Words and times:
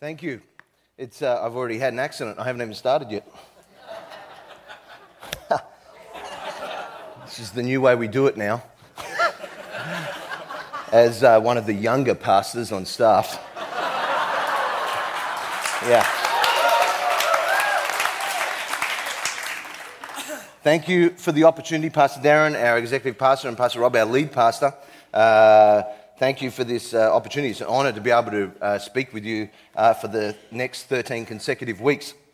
Thank 0.00 0.22
you. 0.22 0.40
It's, 0.96 1.20
uh, 1.20 1.42
I've 1.44 1.54
already 1.54 1.76
had 1.76 1.92
an 1.92 1.98
accident. 1.98 2.38
I 2.38 2.44
haven't 2.44 2.62
even 2.62 2.72
started 2.72 3.10
yet. 3.10 3.30
this 7.26 7.38
is 7.38 7.50
the 7.50 7.62
new 7.62 7.82
way 7.82 7.94
we 7.96 8.08
do 8.08 8.26
it 8.26 8.38
now. 8.38 8.62
As 10.90 11.22
uh, 11.22 11.38
one 11.38 11.58
of 11.58 11.66
the 11.66 11.74
younger 11.74 12.14
pastors 12.14 12.72
on 12.72 12.86
staff. 12.86 13.38
Yeah. 15.86 16.02
Thank 20.62 20.88
you 20.88 21.10
for 21.10 21.32
the 21.32 21.44
opportunity, 21.44 21.90
Pastor 21.90 22.22
Darren, 22.22 22.58
our 22.58 22.78
executive 22.78 23.18
pastor, 23.18 23.48
and 23.48 23.56
Pastor 23.58 23.80
Rob, 23.80 23.94
our 23.96 24.06
lead 24.06 24.32
pastor. 24.32 24.72
Uh, 25.12 25.82
thank 26.20 26.42
you 26.42 26.50
for 26.50 26.64
this 26.64 26.92
uh, 26.92 27.10
opportunity. 27.14 27.50
It's 27.50 27.62
an 27.62 27.68
honor 27.68 27.92
to 27.92 28.00
be 28.00 28.10
able 28.10 28.30
to 28.32 28.52
uh, 28.60 28.78
speak 28.78 29.14
with 29.14 29.24
you 29.24 29.48
uh, 29.74 29.94
for 29.94 30.06
the 30.06 30.36
next 30.50 30.82
13 30.84 31.24
consecutive 31.26 31.80
weeks. 31.80 32.14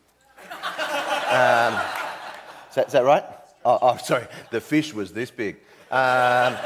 Um, 1.27 1.75
is, 2.69 2.77
that, 2.77 2.87
is, 2.87 2.93
that, 2.93 3.05
right? 3.05 3.25
Oh, 3.65 3.78
oh, 3.83 3.97
sorry, 3.97 4.28
the 4.53 4.61
fish 4.61 4.95
was 4.95 5.12
this 5.12 5.28
big. 5.28 5.56
Um, 5.91 6.56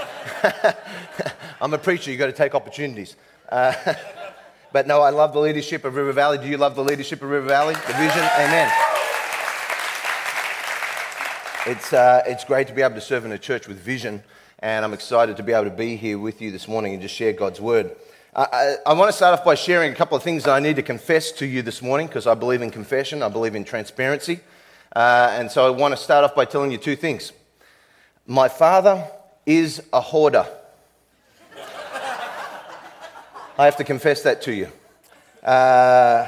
I'm 1.63 1.73
a 1.73 1.79
preacher, 1.79 2.11
you've 2.11 2.21
got 2.21 2.27
to 2.27 2.33
take 2.33 2.55
opportunities. 2.55 3.17
Uh, 3.49 3.73
but 4.73 4.87
no, 4.87 5.01
I 5.01 5.09
love 5.09 5.33
the 5.33 5.41
leadership 5.41 5.87
of 5.87 5.95
River 5.95 6.13
Valley. 6.13 6.37
Do 6.37 6.47
you 6.47 6.59
love 6.59 6.77
the 6.77 6.85
leadership 6.85 7.23
of 7.23 7.31
River 7.31 7.49
Valley? 7.49 7.73
The 7.73 7.95
vision? 7.95 8.23
Amen. 8.37 8.71
It's, 11.67 11.93
uh, 11.93 12.23
it's 12.27 12.45
great 12.45 12.69
to 12.69 12.73
be 12.73 12.81
able 12.81 12.95
to 12.95 13.03
serve 13.03 13.27
in 13.27 13.33
a 13.33 13.39
church 13.39 13.69
with 13.69 13.79
vision 13.79 14.23
and 14.61 14.83
I'm 14.83 14.95
excited 14.95 15.37
to 15.37 15.43
be 15.43 15.53
able 15.53 15.65
to 15.65 15.71
be 15.71 15.95
here 15.97 16.19
with 16.19 16.41
you 16.41 16.51
this 16.51 16.67
morning 16.67 16.95
and 16.95 17.03
just 17.03 17.15
share 17.15 17.35
God's 17.35 17.61
word. 17.61 17.95
I, 18.35 18.77
I, 18.87 18.95
want 18.95 19.11
to 19.11 19.13
start 19.13 19.39
off 19.39 19.45
by 19.45 19.57
sharing 19.57 19.93
a 19.93 19.95
couple 19.95 20.17
of 20.17 20.23
things 20.23 20.45
that 20.45 20.53
I 20.53 20.61
need 20.61 20.77
to 20.77 20.83
confess 20.83 21.33
to 21.33 21.47
you 21.47 21.61
this 21.61 21.83
morning 21.83 22.07
because 22.07 22.27
I 22.27 22.35
believe 22.35 22.63
in 22.63 22.71
confession, 22.71 23.23
I 23.23 23.29
believe 23.29 23.55
in 23.55 23.65
transparency. 23.65 24.41
Uh, 24.97 25.37
and 25.39 25.51
so 25.51 25.67
I 25.67 25.71
want 25.71 25.93
to 25.93 26.03
start 26.03 26.25
off 26.25 26.35
by 26.35 26.47
telling 26.47 26.73
you 26.73 26.79
two 26.79 26.97
things. 26.97 27.31
My 28.27 28.49
father 28.49 29.07
is 29.45 29.83
a 29.93 30.01
hoarder. 30.01 30.47
I 33.59 33.67
have 33.67 33.77
to 33.77 33.85
confess 33.85 34.23
that 34.23 34.41
to 34.43 34.55
you. 34.55 34.69
Uh, 35.43 36.27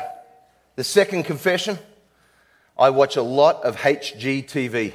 the 0.77 0.85
second 0.85 1.23
confession 1.23 1.79
I 2.79 2.91
watch 2.91 3.17
a 3.17 3.23
lot 3.23 3.63
of 3.65 3.77
HGTV. 3.77 4.93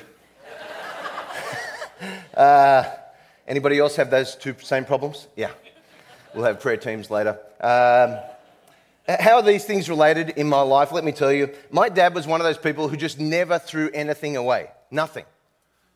Uh, 2.36 2.84
Anybody 3.48 3.80
else 3.80 3.96
have 3.96 4.10
those 4.10 4.36
two 4.36 4.56
same 4.62 4.84
problems? 4.84 5.28
Yeah. 5.38 5.52
We'll 6.36 6.44
have 6.44 6.60
prayer 6.60 6.76
teams 6.76 7.10
later. 7.10 7.40
Um, 7.62 8.18
how 9.08 9.38
are 9.38 9.42
these 9.42 9.64
things 9.64 9.90
related 9.90 10.32
in 10.32 10.50
my 10.50 10.60
life? 10.62 10.92
Let 10.92 11.06
me 11.06 11.14
tell 11.14 11.32
you. 11.32 11.50
My 11.72 11.88
dad 11.88 12.14
was 12.14 12.28
one 12.28 12.42
of 12.42 12.46
those 12.46 12.58
people 12.58 12.90
who 12.90 12.98
just 12.98 13.20
never 13.20 13.58
threw 13.58 13.90
anything 13.94 14.36
away. 14.36 14.70
Nothing. 14.92 15.24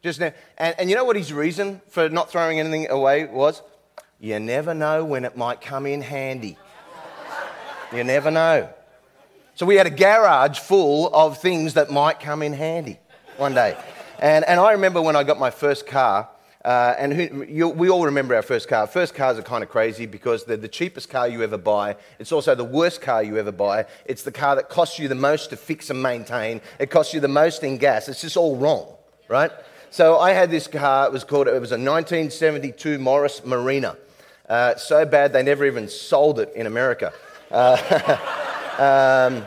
Just 0.02 0.22
ne- 0.22 0.34
and, 0.58 0.76
and 0.80 0.90
you 0.90 0.96
know 0.96 1.04
what 1.04 1.18
his 1.18 1.34
reason 1.34 1.82
for 1.90 2.08
not 2.08 2.32
throwing 2.32 2.58
anything 2.58 2.90
away 2.90 3.26
was? 3.26 3.62
You 4.22 4.40
never 4.40 4.74
know 4.74 5.04
when 5.04 5.26
it 5.26 5.36
might 5.36 5.60
come 5.60 5.86
in 5.86 6.02
handy. 6.02 6.58
You 7.94 8.06
never 8.06 8.32
know. 8.32 8.70
So 9.56 9.66
we 9.66 9.76
had 9.76 9.88
a 9.88 9.92
garage 9.92 10.58
full 10.58 11.14
of 11.14 11.38
things 11.40 11.74
that 11.74 11.92
might 11.92 12.22
come 12.22 12.42
in 12.42 12.54
handy 12.54 12.98
one 13.36 13.54
day. 13.54 13.78
And, 14.22 14.46
and 14.48 14.60
I 14.60 14.74
remember 14.74 15.02
when 15.02 15.16
I 15.16 15.24
got 15.24 15.40
my 15.40 15.50
first 15.50 15.88
car, 15.88 16.30
uh, 16.64 16.94
and 17.00 17.12
who, 17.12 17.44
you, 17.46 17.70
we 17.70 17.90
all 17.90 18.06
remember 18.06 18.36
our 18.36 18.44
first 18.44 18.68
car. 18.68 18.86
First 18.86 19.16
cars 19.16 19.40
are 19.40 19.42
kind 19.42 19.64
of 19.64 19.70
crazy 19.70 20.06
because 20.06 20.46
they're 20.46 20.58
the 20.58 20.68
cheapest 20.68 21.10
car 21.10 21.28
you 21.28 21.42
ever 21.42 21.58
buy. 21.58 21.96
It's 22.20 22.32
also 22.32 22.54
the 22.54 22.64
worst 22.64 23.02
car 23.02 23.24
you 23.24 23.40
ever 23.40 23.52
buy. 23.52 23.88
It's 24.06 24.22
the 24.22 24.32
car 24.32 24.56
that 24.58 24.70
costs 24.70 25.00
you 25.00 25.08
the 25.08 25.16
most 25.16 25.50
to 25.50 25.58
fix 25.58 25.90
and 25.90 26.04
maintain. 26.04 26.62
It 26.78 26.92
costs 26.92 27.16
you 27.16 27.20
the 27.20 27.28
most 27.28 27.64
in 27.64 27.80
gas. 27.80 28.08
It's 28.08 28.22
just 28.22 28.38
all 28.38 28.56
wrong, 28.58 28.94
right? 29.28 29.52
So 29.90 30.20
I 30.20 30.34
had 30.34 30.52
this 30.52 30.68
car. 30.68 31.08
It 31.08 31.12
was 31.12 31.24
called. 31.24 31.48
It 31.48 31.60
was 31.60 31.72
a 31.72 31.82
1972 31.82 33.00
Morris 33.00 33.44
Marina. 33.44 33.98
Uh, 34.48 34.76
so 34.76 35.04
bad 35.04 35.34
they 35.34 35.42
never 35.42 35.66
even 35.66 35.88
sold 35.90 36.40
it 36.40 36.54
in 36.56 36.68
America. 36.68 37.12
Uh, 37.50 38.18
um, 39.32 39.46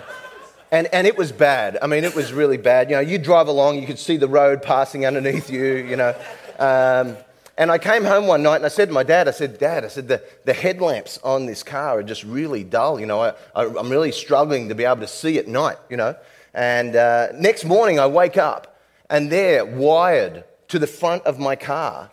and, 0.74 0.88
and 0.92 1.06
it 1.06 1.16
was 1.16 1.30
bad. 1.30 1.78
I 1.80 1.86
mean, 1.86 2.02
it 2.02 2.16
was 2.16 2.32
really 2.32 2.56
bad. 2.56 2.90
You 2.90 2.96
know, 2.96 3.00
you 3.00 3.16
drive 3.16 3.46
along, 3.46 3.80
you 3.80 3.86
could 3.86 3.98
see 3.98 4.16
the 4.16 4.26
road 4.26 4.60
passing 4.60 5.06
underneath 5.06 5.48
you, 5.48 5.76
you 5.76 5.94
know. 5.94 6.16
Um, 6.58 7.16
and 7.56 7.70
I 7.70 7.78
came 7.78 8.02
home 8.02 8.26
one 8.26 8.42
night 8.42 8.56
and 8.56 8.66
I 8.66 8.70
said 8.70 8.88
to 8.88 8.92
my 8.92 9.04
dad, 9.04 9.28
I 9.28 9.30
said, 9.30 9.56
Dad, 9.56 9.84
I 9.84 9.88
said, 9.88 10.08
the, 10.08 10.20
the 10.44 10.52
headlamps 10.52 11.20
on 11.22 11.46
this 11.46 11.62
car 11.62 12.00
are 12.00 12.02
just 12.02 12.24
really 12.24 12.64
dull. 12.64 12.98
You 12.98 13.06
know, 13.06 13.22
I, 13.22 13.34
I, 13.54 13.66
am 13.66 13.88
really 13.88 14.10
struggling 14.10 14.68
to 14.68 14.74
be 14.74 14.84
able 14.84 15.02
to 15.02 15.06
see 15.06 15.38
at 15.38 15.46
night, 15.46 15.76
you 15.88 15.96
know. 15.96 16.16
And 16.52 16.96
uh, 16.96 17.28
next 17.36 17.64
morning 17.64 18.00
I 18.00 18.08
wake 18.08 18.36
up 18.36 18.76
and 19.08 19.30
there, 19.30 19.64
wired 19.64 20.42
to 20.68 20.80
the 20.80 20.88
front 20.88 21.22
of 21.22 21.38
my 21.38 21.54
car, 21.54 22.10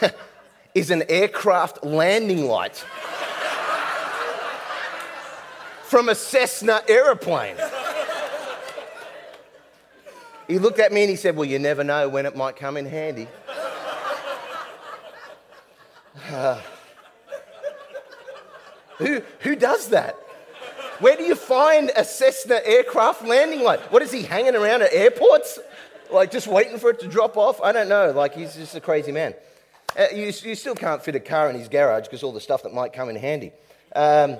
is 0.74 0.90
an 0.90 1.02
aircraft 1.10 1.84
landing 1.84 2.46
light 2.46 2.82
from 5.88 6.10
a 6.10 6.14
Cessna 6.14 6.82
aeroplane. 6.86 7.56
He 10.46 10.58
looked 10.58 10.78
at 10.78 10.92
me 10.92 11.02
and 11.02 11.10
he 11.10 11.16
said, 11.16 11.34
Well, 11.34 11.46
you 11.46 11.58
never 11.58 11.82
know 11.82 12.10
when 12.10 12.26
it 12.26 12.36
might 12.36 12.56
come 12.56 12.76
in 12.76 12.84
handy. 12.84 13.26
Uh, 16.30 16.60
who, 18.98 19.22
who 19.40 19.56
does 19.56 19.88
that? 19.88 20.14
Where 21.00 21.16
do 21.16 21.22
you 21.22 21.34
find 21.34 21.90
a 21.96 22.04
Cessna 22.04 22.60
aircraft 22.64 23.24
landing 23.24 23.62
light? 23.62 23.80
What 23.90 24.02
is 24.02 24.12
he 24.12 24.22
hanging 24.22 24.56
around 24.56 24.82
at 24.82 24.92
airports? 24.92 25.58
Like 26.10 26.30
just 26.30 26.48
waiting 26.48 26.78
for 26.78 26.90
it 26.90 27.00
to 27.00 27.08
drop 27.08 27.38
off? 27.38 27.62
I 27.62 27.72
don't 27.72 27.88
know. 27.88 28.10
Like 28.10 28.34
he's 28.34 28.54
just 28.56 28.74
a 28.74 28.80
crazy 28.80 29.12
man. 29.12 29.34
Uh, 29.98 30.06
you, 30.14 30.26
you, 30.26 30.54
still 30.54 30.74
can't 30.74 31.02
fit 31.02 31.14
a 31.14 31.20
car 31.20 31.48
in 31.48 31.58
his 31.58 31.68
garage 31.68 32.04
because 32.04 32.22
all 32.22 32.32
the 32.32 32.40
stuff 32.40 32.62
that 32.64 32.74
might 32.74 32.92
come 32.92 33.08
in 33.08 33.16
handy. 33.16 33.52
Um, 33.96 34.36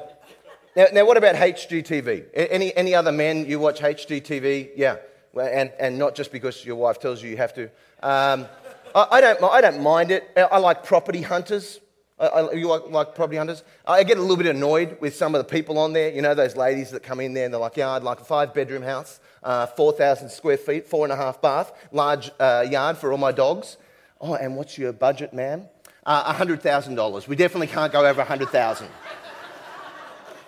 now, 0.78 0.86
now, 0.92 1.04
what 1.04 1.18
about 1.18 1.34
HGTV? 1.34 2.26
Any, 2.32 2.74
any 2.74 2.94
other 2.94 3.12
men 3.12 3.44
you 3.44 3.58
watch 3.60 3.80
HGTV? 3.80 4.70
Yeah 4.76 4.96
and, 5.36 5.72
and 5.78 5.98
not 5.98 6.14
just 6.14 6.32
because 6.32 6.64
your 6.64 6.76
wife 6.76 6.98
tells 6.98 7.22
you 7.22 7.30
you 7.30 7.36
have 7.36 7.54
to. 7.54 7.64
Um, 8.02 8.46
I, 8.94 9.06
I, 9.12 9.20
don't, 9.20 9.42
I 9.42 9.60
don't 9.60 9.82
mind 9.82 10.10
it. 10.10 10.28
I 10.36 10.58
like 10.58 10.84
property 10.84 11.22
hunters. 11.22 11.80
I, 12.18 12.26
I, 12.26 12.52
you 12.52 12.68
like, 12.68 12.88
like, 12.90 13.14
property 13.14 13.36
hunters? 13.36 13.62
I 13.86 14.02
get 14.02 14.18
a 14.18 14.20
little 14.20 14.36
bit 14.36 14.46
annoyed 14.46 14.98
with 15.00 15.14
some 15.14 15.34
of 15.34 15.38
the 15.38 15.50
people 15.50 15.78
on 15.78 15.92
there. 15.92 16.10
You 16.10 16.22
know, 16.22 16.34
those 16.34 16.56
ladies 16.56 16.90
that 16.90 17.02
come 17.02 17.20
in 17.20 17.34
there 17.34 17.44
and 17.44 17.54
they're 17.54 17.60
like, 17.60 17.76
yeah, 17.76 17.90
I'd 17.90 18.02
like 18.02 18.20
a 18.20 18.24
five 18.24 18.54
bedroom 18.54 18.82
house, 18.82 19.20
uh, 19.42 19.66
4,000 19.66 20.30
square 20.30 20.56
feet, 20.56 20.86
four 20.86 21.04
and 21.04 21.12
a 21.12 21.16
half 21.16 21.40
bath, 21.40 21.72
large 21.92 22.30
uh, 22.40 22.64
yard 22.68 22.96
for 22.96 23.12
all 23.12 23.18
my 23.18 23.32
dogs. 23.32 23.76
Oh, 24.20 24.34
and 24.34 24.56
what's 24.56 24.76
your 24.76 24.92
budget, 24.92 25.32
ma'am? 25.32 25.68
Uh, 26.04 26.32
$100,000. 26.32 27.28
We 27.28 27.36
definitely 27.36 27.66
can't 27.68 27.92
go 27.92 28.04
over 28.04 28.18
100000 28.18 28.88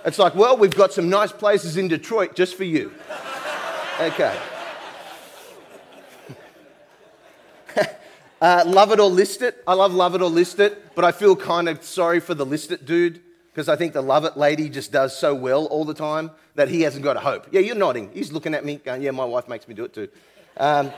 It's 0.05 0.19
like, 0.19 0.35
well, 0.35 0.57
we've 0.57 0.75
got 0.75 0.93
some 0.93 1.11
nice 1.11 1.33
places 1.33 1.77
in 1.77 1.89
Detroit 1.89 2.35
just 2.35 2.55
for 2.55 2.65
you. 2.65 2.93
Okay. 4.01 4.39
Uh, 8.43 8.65
love 8.67 8.91
it 8.91 8.99
or 8.99 9.11
list 9.11 9.43
it. 9.43 9.63
I 9.67 9.75
love 9.75 9.93
love 9.93 10.15
it 10.15 10.23
or 10.23 10.31
list 10.31 10.61
it, 10.61 10.95
but 10.95 11.05
I 11.05 11.13
feel 11.13 11.37
kind 11.37 11.69
of 11.69 11.85
sorry 11.85 12.21
for 12.21 12.33
the 12.33 12.47
list 12.47 12.71
it 12.71 12.87
dude 12.87 13.21
because 13.53 13.69
I 13.69 13.77
think 13.77 13.93
the 13.93 14.01
love 14.01 14.25
it 14.25 14.35
lady 14.35 14.71
just 14.71 14.91
does 14.91 15.15
so 15.15 15.35
well 15.35 15.67
all 15.67 15.85
the 15.85 15.93
time 15.93 16.31
that 16.55 16.71
he 16.71 16.81
hasn't 16.81 17.05
got 17.05 17.19
a 17.19 17.21
hope. 17.21 17.49
Yeah, 17.51 17.61
you're 17.61 17.77
nodding. 17.77 18.11
He's 18.15 18.33
looking 18.33 18.55
at 18.55 18.65
me 18.65 18.77
going, 18.77 19.03
Yeah, 19.03 19.11
my 19.11 19.27
wife 19.27 19.47
makes 19.47 19.69
me 19.69 19.75
do 19.75 19.85
it 19.85 19.93
too. 19.93 20.09
Um, 20.57 20.91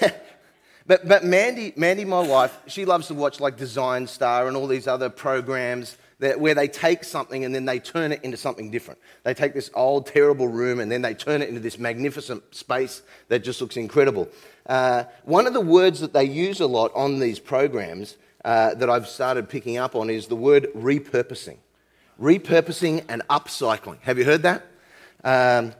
but 0.00 1.06
But, 1.06 1.22
Mandy, 1.22 1.72
Mandy, 1.76 2.04
my 2.04 2.26
wife, 2.26 2.58
she 2.66 2.84
loves 2.84 3.06
to 3.06 3.14
watch 3.14 3.38
like 3.38 3.56
Design 3.56 4.08
Star 4.08 4.48
and 4.48 4.56
all 4.56 4.66
these 4.66 4.88
other 4.88 5.08
programs 5.08 5.96
that, 6.22 6.38
where 6.38 6.54
they 6.54 6.68
take 6.68 7.02
something 7.02 7.44
and 7.44 7.52
then 7.52 7.64
they 7.64 7.80
turn 7.80 8.12
it 8.12 8.20
into 8.22 8.36
something 8.36 8.70
different. 8.70 9.00
They 9.24 9.34
take 9.34 9.54
this 9.54 9.70
old, 9.74 10.06
terrible 10.06 10.46
room 10.46 10.78
and 10.78 10.90
then 10.90 11.02
they 11.02 11.14
turn 11.14 11.42
it 11.42 11.48
into 11.48 11.60
this 11.60 11.80
magnificent 11.80 12.54
space 12.54 13.02
that 13.26 13.40
just 13.40 13.60
looks 13.60 13.76
incredible. 13.76 14.28
Uh, 14.64 15.04
one 15.24 15.48
of 15.48 15.52
the 15.52 15.60
words 15.60 15.98
that 15.98 16.12
they 16.12 16.22
use 16.22 16.60
a 16.60 16.66
lot 16.66 16.92
on 16.94 17.18
these 17.18 17.40
programs 17.40 18.16
uh, 18.44 18.74
that 18.74 18.88
I've 18.88 19.08
started 19.08 19.48
picking 19.48 19.78
up 19.78 19.96
on 19.96 20.10
is 20.10 20.28
the 20.28 20.36
word 20.36 20.68
repurposing. 20.76 21.56
Repurposing 22.20 23.04
and 23.08 23.22
upcycling. 23.28 23.98
Have 24.02 24.16
you 24.16 24.24
heard 24.24 24.42
that? 24.42 24.64
Um, 25.24 25.74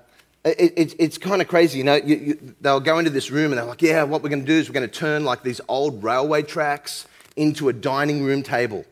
it, 0.45 0.73
it, 0.77 0.95
it's 0.99 1.19
kind 1.19 1.41
of 1.41 1.47
crazy, 1.47 1.79
you 1.79 1.85
know. 1.85 1.95
You, 1.95 2.17
you, 2.17 2.55
they'll 2.61 2.81
go 2.81 2.99
into 2.99 3.13
this 3.13 3.31
room 3.31 3.53
and 3.53 3.59
they're 3.59 3.65
like, 3.65 3.81
"Yeah, 3.83 4.03
what 4.03 4.25
we're 4.25 4.29
going 4.29 4.41
to 4.41 4.47
do 4.47 4.59
is 4.59 4.69
we're 4.69 4.75
going 4.75 4.89
to 4.89 4.99
turn 4.99 5.25
like 5.25 5.45
these 5.45 5.61
old 5.69 6.03
railway 6.03 6.43
tracks 6.43 7.07
into 7.37 7.69
a 7.69 7.73
dining 7.73 8.25
room 8.25 8.43
table." 8.43 8.85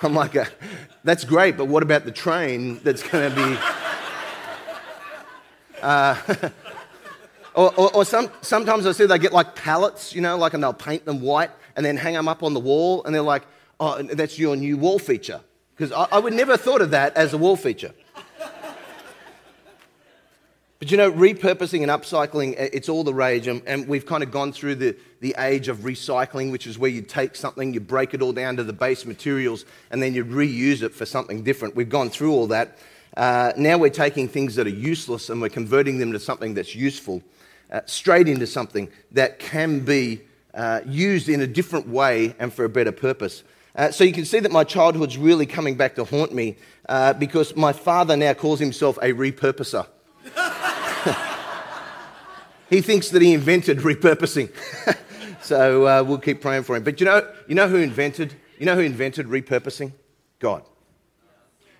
I'm 0.02 0.14
like, 0.14 0.34
uh, 0.34 0.46
"That's 1.04 1.24
great, 1.24 1.56
but 1.56 1.66
what 1.66 1.82
about 1.82 2.04
the 2.04 2.12
train 2.12 2.80
that's 2.82 3.02
going 3.02 3.30
to 3.30 3.36
be?" 3.36 3.58
Uh, 5.82 6.14
or, 7.54 7.72
or, 7.74 7.96
or 7.96 8.04
some, 8.04 8.30
sometimes 8.42 8.84
I 8.84 8.92
see 8.92 9.06
they 9.06 9.18
get 9.18 9.32
like 9.32 9.54
pallets, 9.54 10.14
you 10.14 10.20
know, 10.20 10.36
like, 10.36 10.52
and 10.52 10.62
they'll 10.62 10.74
paint 10.74 11.06
them 11.06 11.22
white 11.22 11.50
and 11.74 11.86
then 11.86 11.96
hang 11.96 12.12
them 12.12 12.28
up 12.28 12.42
on 12.42 12.52
the 12.52 12.60
wall, 12.60 13.02
and 13.04 13.14
they're 13.14 13.22
like, 13.22 13.44
"Oh, 13.78 14.02
that's 14.02 14.38
your 14.38 14.56
new 14.56 14.76
wall 14.76 14.98
feature." 14.98 15.40
Because 15.74 15.90
I, 15.90 16.06
I 16.12 16.18
would 16.18 16.34
never 16.34 16.52
have 16.52 16.60
thought 16.60 16.82
of 16.82 16.90
that 16.90 17.16
as 17.16 17.32
a 17.32 17.38
wall 17.38 17.56
feature. 17.56 17.94
But 20.80 20.90
you 20.90 20.96
know, 20.96 21.12
repurposing 21.12 21.82
and 21.82 21.90
upcycling, 21.90 22.54
it's 22.56 22.88
all 22.88 23.04
the 23.04 23.12
rage. 23.12 23.46
And, 23.46 23.60
and, 23.66 23.86
we've 23.86 24.06
kind 24.06 24.22
of 24.22 24.30
gone 24.30 24.50
through 24.50 24.76
the, 24.76 24.96
the 25.20 25.34
age 25.36 25.68
of 25.68 25.80
recycling, 25.80 26.50
which 26.50 26.66
is 26.66 26.78
where 26.78 26.90
you 26.90 27.02
take 27.02 27.36
something, 27.36 27.74
you 27.74 27.80
break 27.80 28.14
it 28.14 28.22
all 28.22 28.32
down 28.32 28.56
to 28.56 28.64
the 28.64 28.72
base 28.72 29.04
materials, 29.04 29.66
and 29.90 30.02
then 30.02 30.14
you 30.14 30.24
reuse 30.24 30.82
it 30.82 30.94
for 30.94 31.04
something 31.04 31.42
different. 31.42 31.76
We've 31.76 31.90
gone 31.90 32.08
through 32.08 32.32
all 32.32 32.46
that. 32.46 32.78
Uh, 33.14 33.52
now 33.58 33.76
we're 33.76 33.90
taking 33.90 34.26
things 34.26 34.54
that 34.54 34.66
are 34.66 34.70
useless 34.70 35.28
and 35.28 35.42
we're 35.42 35.50
converting 35.50 35.98
them 35.98 36.12
to 36.12 36.18
something 36.18 36.54
that's 36.54 36.74
useful, 36.74 37.22
uh, 37.70 37.82
straight 37.84 38.26
into 38.26 38.46
something 38.46 38.88
that 39.12 39.38
can 39.38 39.80
be 39.80 40.22
uh, 40.54 40.80
used 40.86 41.28
in 41.28 41.42
a 41.42 41.46
different 41.46 41.88
way 41.88 42.34
and 42.38 42.54
for 42.54 42.64
a 42.64 42.70
better 42.70 42.92
purpose. 42.92 43.42
Uh, 43.76 43.90
so 43.90 44.02
you 44.02 44.14
can 44.14 44.24
see 44.24 44.40
that 44.40 44.50
my 44.50 44.64
childhood's 44.64 45.18
really 45.18 45.44
coming 45.44 45.76
back 45.76 45.94
to 45.96 46.04
haunt 46.04 46.32
me 46.32 46.56
uh, 46.88 47.12
because 47.12 47.54
my 47.54 47.74
father 47.74 48.16
now 48.16 48.32
calls 48.32 48.60
himself 48.60 48.96
a 49.02 49.12
repurposer. 49.12 49.86
He 52.70 52.80
thinks 52.80 53.10
that 53.10 53.20
he 53.20 53.34
invented 53.34 53.78
repurposing. 53.78 54.50
so 55.42 55.86
uh, 55.86 56.02
we'll 56.02 56.18
keep 56.18 56.40
praying 56.40 56.62
for 56.62 56.76
him. 56.76 56.84
But 56.84 57.00
you 57.00 57.06
know, 57.06 57.28
you 57.48 57.54
know 57.54 57.68
who 57.68 57.76
invented? 57.76 58.34
You 58.58 58.66
know 58.66 58.76
who 58.76 58.82
invented 58.82 59.26
repurposing? 59.26 59.92
God. 60.38 60.62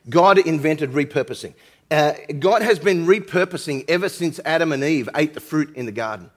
God 0.08 0.38
invented 0.38 0.90
repurposing. 0.90 1.54
Uh, 1.90 2.12
God 2.38 2.62
has 2.62 2.78
been 2.78 3.06
repurposing 3.06 3.84
ever 3.88 4.08
since 4.08 4.40
Adam 4.44 4.72
and 4.72 4.82
Eve 4.82 5.08
ate 5.14 5.34
the 5.34 5.40
fruit 5.40 5.74
in 5.76 5.86
the 5.86 5.92
garden. 5.92 6.30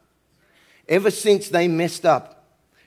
Ever 0.88 1.12
since 1.12 1.50
they 1.50 1.68
messed 1.68 2.06
up, 2.06 2.44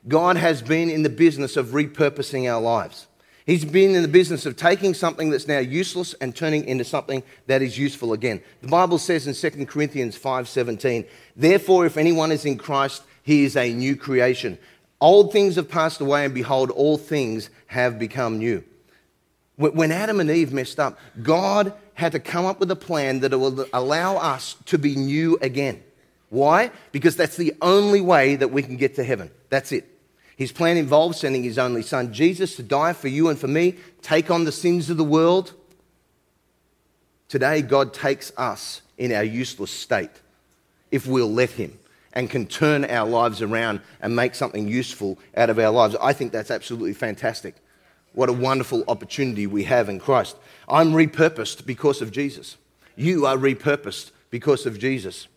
God 0.06 0.36
has 0.36 0.62
been 0.62 0.90
in 0.90 1.02
the 1.02 1.08
business 1.08 1.56
of 1.56 1.68
repurposing 1.68 2.52
our 2.52 2.60
lives. 2.60 3.08
He's 3.46 3.64
been 3.64 3.94
in 3.94 4.02
the 4.02 4.08
business 4.08 4.44
of 4.44 4.56
taking 4.56 4.92
something 4.92 5.30
that's 5.30 5.46
now 5.46 5.60
useless 5.60 6.14
and 6.20 6.34
turning 6.34 6.64
into 6.64 6.84
something 6.84 7.22
that 7.46 7.62
is 7.62 7.78
useful 7.78 8.12
again. 8.12 8.42
The 8.60 8.68
Bible 8.68 8.98
says 8.98 9.28
in 9.28 9.34
2 9.34 9.66
Corinthians 9.68 10.16
5:17, 10.16 11.04
"Therefore 11.36 11.86
if 11.86 11.96
anyone 11.96 12.32
is 12.32 12.44
in 12.44 12.58
Christ, 12.58 13.02
he 13.22 13.44
is 13.44 13.56
a 13.56 13.72
new 13.72 13.94
creation. 13.94 14.58
Old 15.00 15.32
things 15.32 15.54
have 15.54 15.68
passed 15.68 16.00
away 16.00 16.24
and 16.24 16.34
behold 16.34 16.72
all 16.72 16.98
things 16.98 17.48
have 17.68 18.00
become 18.00 18.38
new." 18.38 18.64
When 19.54 19.92
Adam 19.92 20.18
and 20.18 20.28
Eve 20.28 20.52
messed 20.52 20.80
up, 20.80 20.98
God 21.22 21.72
had 21.94 22.12
to 22.12 22.18
come 22.18 22.46
up 22.46 22.58
with 22.58 22.70
a 22.72 22.76
plan 22.76 23.20
that 23.20 23.30
will 23.38 23.64
allow 23.72 24.16
us 24.16 24.56
to 24.66 24.76
be 24.76 24.96
new 24.96 25.38
again. 25.40 25.82
Why? 26.30 26.72
Because 26.90 27.14
that's 27.14 27.36
the 27.36 27.54
only 27.62 28.00
way 28.00 28.34
that 28.34 28.48
we 28.48 28.62
can 28.62 28.76
get 28.76 28.96
to 28.96 29.04
heaven. 29.04 29.30
That's 29.48 29.70
it. 29.70 29.95
His 30.36 30.52
plan 30.52 30.76
involves 30.76 31.18
sending 31.18 31.42
his 31.42 31.58
only 31.58 31.82
son, 31.82 32.12
Jesus, 32.12 32.56
to 32.56 32.62
die 32.62 32.92
for 32.92 33.08
you 33.08 33.28
and 33.28 33.38
for 33.38 33.48
me, 33.48 33.76
take 34.02 34.30
on 34.30 34.44
the 34.44 34.52
sins 34.52 34.90
of 34.90 34.98
the 34.98 35.04
world. 35.04 35.54
Today, 37.28 37.62
God 37.62 37.94
takes 37.94 38.32
us 38.36 38.82
in 38.98 39.12
our 39.12 39.24
useless 39.24 39.70
state 39.70 40.10
if 40.90 41.06
we'll 41.06 41.32
let 41.32 41.50
him 41.50 41.78
and 42.12 42.30
can 42.30 42.46
turn 42.46 42.84
our 42.84 43.08
lives 43.08 43.42
around 43.42 43.80
and 44.00 44.14
make 44.14 44.34
something 44.34 44.68
useful 44.68 45.18
out 45.36 45.50
of 45.50 45.58
our 45.58 45.70
lives. 45.70 45.96
I 46.00 46.12
think 46.12 46.32
that's 46.32 46.50
absolutely 46.50 46.94
fantastic. 46.94 47.54
What 48.12 48.28
a 48.28 48.34
wonderful 48.34 48.84
opportunity 48.88 49.46
we 49.46 49.64
have 49.64 49.88
in 49.88 49.98
Christ. 49.98 50.36
I'm 50.68 50.92
repurposed 50.92 51.66
because 51.66 52.00
of 52.00 52.12
Jesus. 52.12 52.56
You 52.94 53.26
are 53.26 53.36
repurposed 53.36 54.10
because 54.30 54.66
of 54.66 54.78
Jesus. 54.78 55.28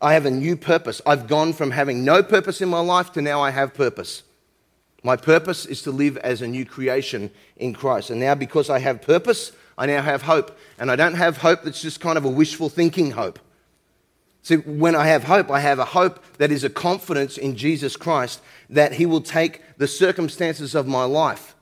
I 0.00 0.14
have 0.14 0.26
a 0.26 0.30
new 0.30 0.56
purpose. 0.56 1.00
I've 1.06 1.28
gone 1.28 1.52
from 1.52 1.70
having 1.70 2.04
no 2.04 2.22
purpose 2.22 2.60
in 2.60 2.68
my 2.68 2.80
life 2.80 3.12
to 3.12 3.22
now 3.22 3.40
I 3.40 3.50
have 3.50 3.72
purpose. 3.72 4.24
My 5.02 5.16
purpose 5.16 5.66
is 5.66 5.82
to 5.82 5.90
live 5.90 6.16
as 6.18 6.42
a 6.42 6.46
new 6.46 6.64
creation 6.64 7.30
in 7.56 7.74
Christ. 7.74 8.10
And 8.10 8.20
now, 8.20 8.34
because 8.34 8.70
I 8.70 8.78
have 8.78 9.02
purpose, 9.02 9.52
I 9.76 9.86
now 9.86 10.02
have 10.02 10.22
hope. 10.22 10.56
And 10.78 10.90
I 10.90 10.96
don't 10.96 11.14
have 11.14 11.38
hope 11.38 11.62
that's 11.62 11.82
just 11.82 12.00
kind 12.00 12.16
of 12.16 12.24
a 12.24 12.30
wishful 12.30 12.68
thinking 12.68 13.12
hope. 13.12 13.38
See, 14.42 14.56
when 14.56 14.96
I 14.96 15.06
have 15.06 15.24
hope, 15.24 15.50
I 15.50 15.60
have 15.60 15.78
a 15.78 15.84
hope 15.84 16.22
that 16.38 16.50
is 16.50 16.64
a 16.64 16.70
confidence 16.70 17.38
in 17.38 17.56
Jesus 17.56 17.96
Christ 17.96 18.42
that 18.70 18.94
He 18.94 19.06
will 19.06 19.20
take 19.20 19.62
the 19.76 19.86
circumstances 19.86 20.74
of 20.74 20.86
my 20.86 21.04
life, 21.04 21.54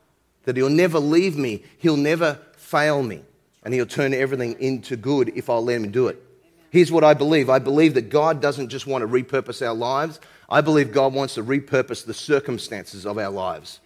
that 0.44 0.56
He'll 0.56 0.70
never 0.70 0.98
leave 0.98 1.36
me, 1.36 1.62
He'll 1.78 1.98
never 1.98 2.38
fail 2.56 3.02
me, 3.02 3.22
and 3.62 3.74
He'll 3.74 3.84
turn 3.84 4.14
everything 4.14 4.56
into 4.60 4.96
good 4.96 5.30
if 5.36 5.50
I'll 5.50 5.64
let 5.64 5.76
Him 5.76 5.90
do 5.90 6.08
it. 6.08 6.22
Here's 6.70 6.92
what 6.92 7.04
I 7.04 7.14
believe 7.14 7.50
I 7.50 7.58
believe 7.58 7.94
that 7.94 8.10
God 8.10 8.40
doesn't 8.40 8.68
just 8.68 8.86
want 8.86 9.02
to 9.02 9.08
repurpose 9.08 9.66
our 9.66 9.74
lives, 9.74 10.20
I 10.48 10.60
believe 10.60 10.92
God 10.92 11.12
wants 11.12 11.34
to 11.34 11.44
repurpose 11.44 12.04
the 12.04 12.14
circumstances 12.14 13.06
of 13.06 13.18
our 13.18 13.30
lives. 13.30 13.80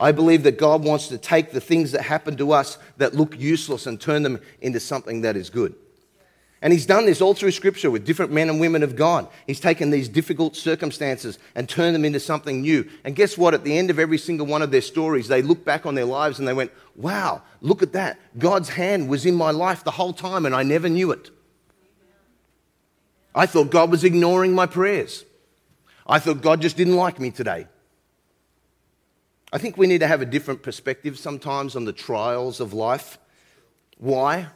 I 0.00 0.12
believe 0.12 0.44
that 0.44 0.58
God 0.58 0.82
wants 0.82 1.08
to 1.08 1.18
take 1.18 1.52
the 1.52 1.60
things 1.60 1.92
that 1.92 2.02
happen 2.02 2.36
to 2.38 2.52
us 2.52 2.78
that 2.96 3.14
look 3.14 3.38
useless 3.38 3.86
and 3.86 4.00
turn 4.00 4.22
them 4.22 4.40
into 4.62 4.80
something 4.80 5.20
that 5.20 5.36
is 5.36 5.50
good. 5.50 5.74
And 6.62 6.72
he's 6.72 6.86
done 6.86 7.06
this 7.06 7.22
all 7.22 7.32
through 7.32 7.52
scripture 7.52 7.90
with 7.90 8.04
different 8.04 8.32
men 8.32 8.50
and 8.50 8.60
women 8.60 8.82
of 8.82 8.96
God. 8.96 9.28
He's 9.46 9.60
taken 9.60 9.90
these 9.90 10.08
difficult 10.08 10.56
circumstances 10.56 11.38
and 11.54 11.68
turned 11.68 11.94
them 11.94 12.04
into 12.04 12.20
something 12.20 12.60
new. 12.60 12.88
And 13.04 13.16
guess 13.16 13.38
what? 13.38 13.54
At 13.54 13.64
the 13.64 13.76
end 13.76 13.88
of 13.88 13.98
every 13.98 14.18
single 14.18 14.46
one 14.46 14.60
of 14.60 14.70
their 14.70 14.82
stories, 14.82 15.28
they 15.28 15.40
look 15.40 15.64
back 15.64 15.86
on 15.86 15.94
their 15.94 16.04
lives 16.04 16.38
and 16.38 16.46
they 16.46 16.52
went, 16.52 16.70
wow, 16.96 17.42
look 17.62 17.82
at 17.82 17.94
that. 17.94 18.18
God's 18.38 18.68
hand 18.70 19.08
was 19.08 19.24
in 19.24 19.34
my 19.34 19.50
life 19.50 19.84
the 19.84 19.90
whole 19.90 20.12
time 20.12 20.44
and 20.44 20.54
I 20.54 20.62
never 20.62 20.88
knew 20.88 21.12
it. 21.12 21.30
I 23.34 23.46
thought 23.46 23.70
God 23.70 23.90
was 23.90 24.04
ignoring 24.04 24.54
my 24.54 24.66
prayers. 24.66 25.24
I 26.06 26.18
thought 26.18 26.42
God 26.42 26.60
just 26.60 26.76
didn't 26.76 26.96
like 26.96 27.20
me 27.20 27.30
today. 27.30 27.66
I 29.52 29.58
think 29.58 29.76
we 29.76 29.86
need 29.86 29.98
to 29.98 30.06
have 30.06 30.22
a 30.22 30.26
different 30.26 30.62
perspective 30.62 31.18
sometimes 31.18 31.76
on 31.76 31.84
the 31.84 31.92
trials 31.92 32.60
of 32.60 32.72
life. 32.72 33.18
Why? 33.98 34.48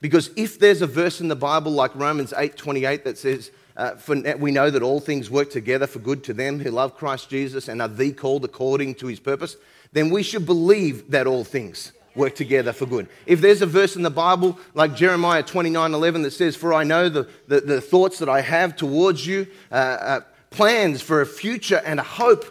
Because 0.00 0.30
if 0.36 0.58
there's 0.58 0.82
a 0.82 0.86
verse 0.86 1.20
in 1.20 1.28
the 1.28 1.36
Bible 1.36 1.72
like 1.72 1.94
Romans 1.94 2.32
8:28 2.36 3.04
that 3.04 3.18
says, 3.18 3.50
uh, 3.76 3.96
for 3.96 4.16
we 4.36 4.50
know 4.50 4.70
that 4.70 4.82
all 4.82 5.00
things 5.00 5.30
work 5.30 5.50
together 5.50 5.86
for 5.86 5.98
good 5.98 6.22
to 6.24 6.32
them 6.32 6.60
who 6.60 6.70
love 6.70 6.96
Christ 6.96 7.28
Jesus 7.28 7.68
and 7.68 7.82
are 7.82 7.88
the 7.88 8.12
called 8.12 8.44
according 8.44 8.96
to 8.96 9.06
his 9.06 9.20
purpose, 9.20 9.56
then 9.92 10.10
we 10.10 10.22
should 10.22 10.46
believe 10.46 11.10
that 11.10 11.26
all 11.26 11.44
things 11.44 11.92
work 12.14 12.34
together 12.34 12.72
for 12.72 12.86
good. 12.86 13.08
If 13.26 13.40
there's 13.40 13.62
a 13.62 13.66
verse 13.66 13.96
in 13.96 14.02
the 14.02 14.10
Bible 14.10 14.58
like 14.74 14.94
Jeremiah 14.94 15.42
29 15.42 15.94
11 15.94 16.22
that 16.22 16.30
says, 16.32 16.56
For 16.56 16.72
I 16.72 16.84
know 16.84 17.08
the, 17.08 17.28
the, 17.48 17.60
the 17.60 17.80
thoughts 17.80 18.18
that 18.18 18.28
I 18.28 18.40
have 18.40 18.76
towards 18.76 19.26
you, 19.26 19.46
uh, 19.70 19.74
uh, 19.74 20.20
plans 20.50 21.02
for 21.02 21.20
a 21.20 21.26
future 21.26 21.82
and 21.84 21.98
a 21.98 22.04
hope, 22.04 22.44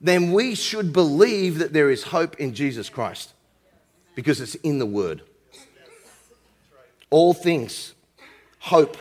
then 0.00 0.32
we 0.32 0.54
should 0.54 0.92
believe 0.92 1.58
that 1.58 1.72
there 1.72 1.90
is 1.90 2.04
hope 2.04 2.36
in 2.40 2.54
Jesus 2.54 2.88
Christ 2.88 3.32
because 4.14 4.40
it's 4.40 4.54
in 4.56 4.78
the 4.78 4.86
Word. 4.86 5.22
All 7.10 7.34
things, 7.34 7.94
hope. 8.58 8.96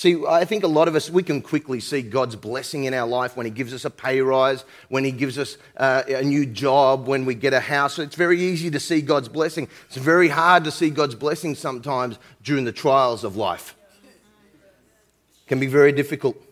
See, 0.00 0.24
I 0.26 0.46
think 0.46 0.64
a 0.64 0.66
lot 0.66 0.88
of 0.88 0.94
us, 0.94 1.10
we 1.10 1.22
can 1.22 1.42
quickly 1.42 1.78
see 1.78 2.00
God's 2.00 2.34
blessing 2.34 2.84
in 2.84 2.94
our 2.94 3.06
life 3.06 3.36
when 3.36 3.44
He 3.44 3.52
gives 3.52 3.74
us 3.74 3.84
a 3.84 3.90
pay 3.90 4.22
rise, 4.22 4.64
when 4.88 5.04
He 5.04 5.12
gives 5.12 5.36
us 5.36 5.58
uh, 5.76 6.04
a 6.08 6.22
new 6.22 6.46
job, 6.46 7.06
when 7.06 7.26
we 7.26 7.34
get 7.34 7.52
a 7.52 7.60
house. 7.60 7.98
It's 7.98 8.16
very 8.16 8.40
easy 8.40 8.70
to 8.70 8.80
see 8.80 9.02
God's 9.02 9.28
blessing. 9.28 9.68
It's 9.88 9.98
very 9.98 10.28
hard 10.28 10.64
to 10.64 10.70
see 10.70 10.88
God's 10.88 11.14
blessing 11.14 11.54
sometimes 11.54 12.18
during 12.42 12.64
the 12.64 12.72
trials 12.72 13.24
of 13.24 13.36
life. 13.36 13.76
It 14.02 15.48
can 15.48 15.60
be 15.60 15.66
very 15.66 15.92
difficult. 15.92 16.42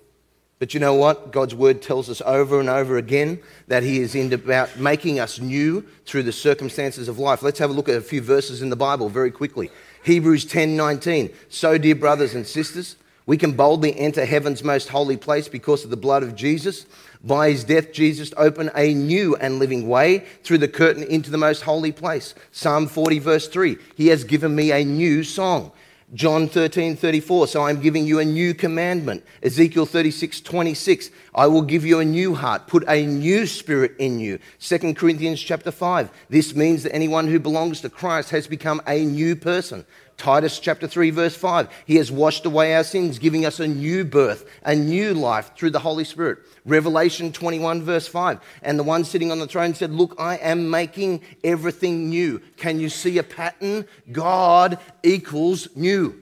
But 0.58 0.74
you 0.74 0.80
know 0.80 0.92
what? 0.92 1.32
God's 1.32 1.54
word 1.54 1.80
tells 1.80 2.10
us 2.10 2.20
over 2.26 2.60
and 2.60 2.68
over 2.68 2.98
again 2.98 3.40
that 3.66 3.82
He 3.82 4.00
is 4.00 4.14
about 4.14 4.78
making 4.78 5.20
us 5.20 5.40
new 5.40 5.86
through 6.04 6.24
the 6.24 6.32
circumstances 6.32 7.08
of 7.08 7.18
life. 7.18 7.42
Let's 7.42 7.60
have 7.60 7.70
a 7.70 7.72
look 7.72 7.88
at 7.88 7.96
a 7.96 8.02
few 8.02 8.20
verses 8.20 8.60
in 8.60 8.68
the 8.68 8.76
Bible 8.76 9.08
very 9.08 9.30
quickly. 9.30 9.70
Hebrews 10.04 10.44
10 10.44 10.76
19. 10.76 11.30
So, 11.48 11.78
dear 11.78 11.94
brothers 11.94 12.34
and 12.34 12.46
sisters, 12.46 12.96
We 13.28 13.37
can 13.37 13.52
boldly 13.52 13.94
enter 13.99 14.25
heaven's 14.25 14.64
most 14.64 14.88
holy 14.88 15.18
place 15.18 15.49
because 15.49 15.85
of 15.85 15.90
the 15.90 15.99
blood 15.99 16.23
of 16.23 16.35
Jesus. 16.35 16.87
By 17.23 17.50
his 17.50 17.62
death, 17.62 17.92
Jesus 17.92 18.32
opened 18.38 18.70
a 18.75 18.94
new 18.94 19.37
and 19.37 19.58
living 19.58 19.87
way 19.87 20.25
through 20.44 20.56
the 20.56 20.66
curtain 20.66 21.02
into 21.02 21.30
the 21.30 21.37
most 21.37 21.61
holy 21.61 21.92
place. 21.92 22.35
Psalm 22.52 22.87
40, 22.87 23.18
verse 23.18 23.47
3 23.47 23.76
He 23.97 24.06
has 24.06 24.25
given 24.25 24.56
me 24.56 24.73
a 24.73 24.82
new 24.82 25.23
song. 25.25 25.73
John 26.14 26.49
13, 26.49 26.97
34. 26.97 27.49
So 27.49 27.64
I'm 27.64 27.82
giving 27.82 28.06
you 28.06 28.18
a 28.18 28.25
new 28.25 28.54
commandment. 28.54 29.23
Ezekiel 29.42 29.85
36, 29.85 30.40
26. 30.40 31.11
I 31.35 31.49
will 31.49 31.61
give 31.61 31.85
you 31.85 31.99
a 31.99 32.06
new 32.06 32.35
heart, 32.35 32.66
put 32.66 32.82
a 32.88 33.04
new 33.04 33.47
spirit 33.47 33.94
in 33.99 34.20
you. 34.20 34.38
2 34.58 34.94
Corinthians 34.94 35.38
chapter 35.38 35.70
5. 35.70 36.11
This 36.30 36.54
means 36.54 36.85
that 36.85 36.94
anyone 36.94 37.28
who 37.28 37.38
belongs 37.38 37.82
to 37.82 37.90
Christ 37.90 38.30
has 38.30 38.47
become 38.47 38.80
a 38.87 39.04
new 39.04 39.37
person. 39.37 39.85
Titus 40.18 40.58
chapter 40.58 40.88
3, 40.88 41.10
verse 41.10 41.37
5. 41.37 41.68
He 41.87 41.94
has 41.96 42.10
washed 42.10 42.44
away 42.44 42.75
our 42.75 42.82
sins, 42.82 43.20
giving 43.20 43.46
us 43.46 43.60
a 43.60 43.68
new 43.68 44.04
birth, 44.04 44.50
a 44.64 44.75
new 44.75 45.14
life 45.14 45.52
through 45.56 45.70
the 45.70 45.78
Holy 45.78 46.02
Spirit. 46.02 46.40
Revelation 46.66 47.32
21, 47.32 47.82
verse 47.82 48.08
5. 48.08 48.40
And 48.62 48.76
the 48.76 48.82
one 48.82 49.04
sitting 49.04 49.30
on 49.30 49.38
the 49.38 49.46
throne 49.46 49.75
said, 49.75 49.92
Look, 49.92 50.16
I 50.18 50.37
am 50.38 50.68
making 50.70 51.22
everything 51.44 52.10
new. 52.10 52.42
Can 52.56 52.80
you 52.80 52.88
see 52.88 53.18
a 53.18 53.22
pattern? 53.22 53.87
God 54.10 54.80
equals 55.04 55.68
new. 55.76 56.20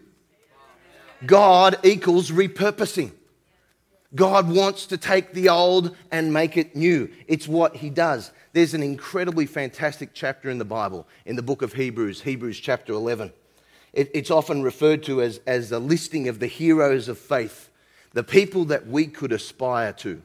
God 1.24 1.78
equals 1.82 2.30
repurposing. 2.30 3.12
God 4.14 4.54
wants 4.54 4.86
to 4.86 4.98
take 4.98 5.32
the 5.32 5.48
old 5.48 5.96
and 6.12 6.34
make 6.34 6.58
it 6.58 6.76
new. 6.76 7.10
It's 7.26 7.48
what 7.48 7.76
he 7.76 7.88
does. 7.88 8.30
There's 8.52 8.74
an 8.74 8.82
incredibly 8.82 9.46
fantastic 9.46 10.10
chapter 10.12 10.50
in 10.50 10.58
the 10.58 10.64
Bible, 10.66 11.08
in 11.24 11.34
the 11.34 11.42
book 11.42 11.62
of 11.62 11.72
Hebrews, 11.72 12.20
Hebrews 12.20 12.60
chapter 12.60 12.92
11 12.92 13.32
it, 13.96 14.10
it's 14.12 14.30
often 14.30 14.62
referred 14.62 15.02
to 15.04 15.22
as, 15.22 15.40
as 15.46 15.72
a 15.72 15.78
listing 15.78 16.28
of 16.28 16.38
the 16.38 16.46
heroes 16.46 17.08
of 17.08 17.18
faith, 17.18 17.70
the 18.12 18.22
people 18.22 18.66
that 18.66 18.86
we 18.86 19.06
could 19.06 19.32
aspire 19.32 19.92
to. 19.94 20.22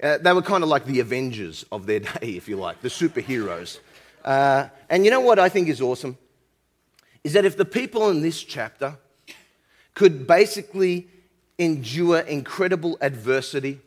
Uh, 0.00 0.18
they 0.18 0.32
were 0.34 0.42
kind 0.42 0.62
of 0.62 0.68
like 0.68 0.84
the 0.84 1.00
Avengers 1.00 1.64
of 1.72 1.86
their 1.86 2.00
day, 2.20 2.36
if 2.36 2.48
you 2.48 2.56
like, 2.56 2.82
the 2.82 2.88
superheroes. 2.88 3.80
Uh, 4.22 4.68
and 4.90 5.06
you 5.06 5.10
know 5.10 5.20
what 5.20 5.38
I 5.38 5.48
think 5.48 5.68
is 5.68 5.80
awesome? 5.80 6.18
Is 7.24 7.32
that 7.32 7.46
if 7.46 7.56
the 7.56 7.64
people 7.64 8.10
in 8.10 8.20
this 8.20 8.42
chapter 8.42 8.98
could 9.94 10.26
basically 10.26 11.08
endure 11.58 12.18
incredible 12.18 12.98
adversity, 13.00 13.80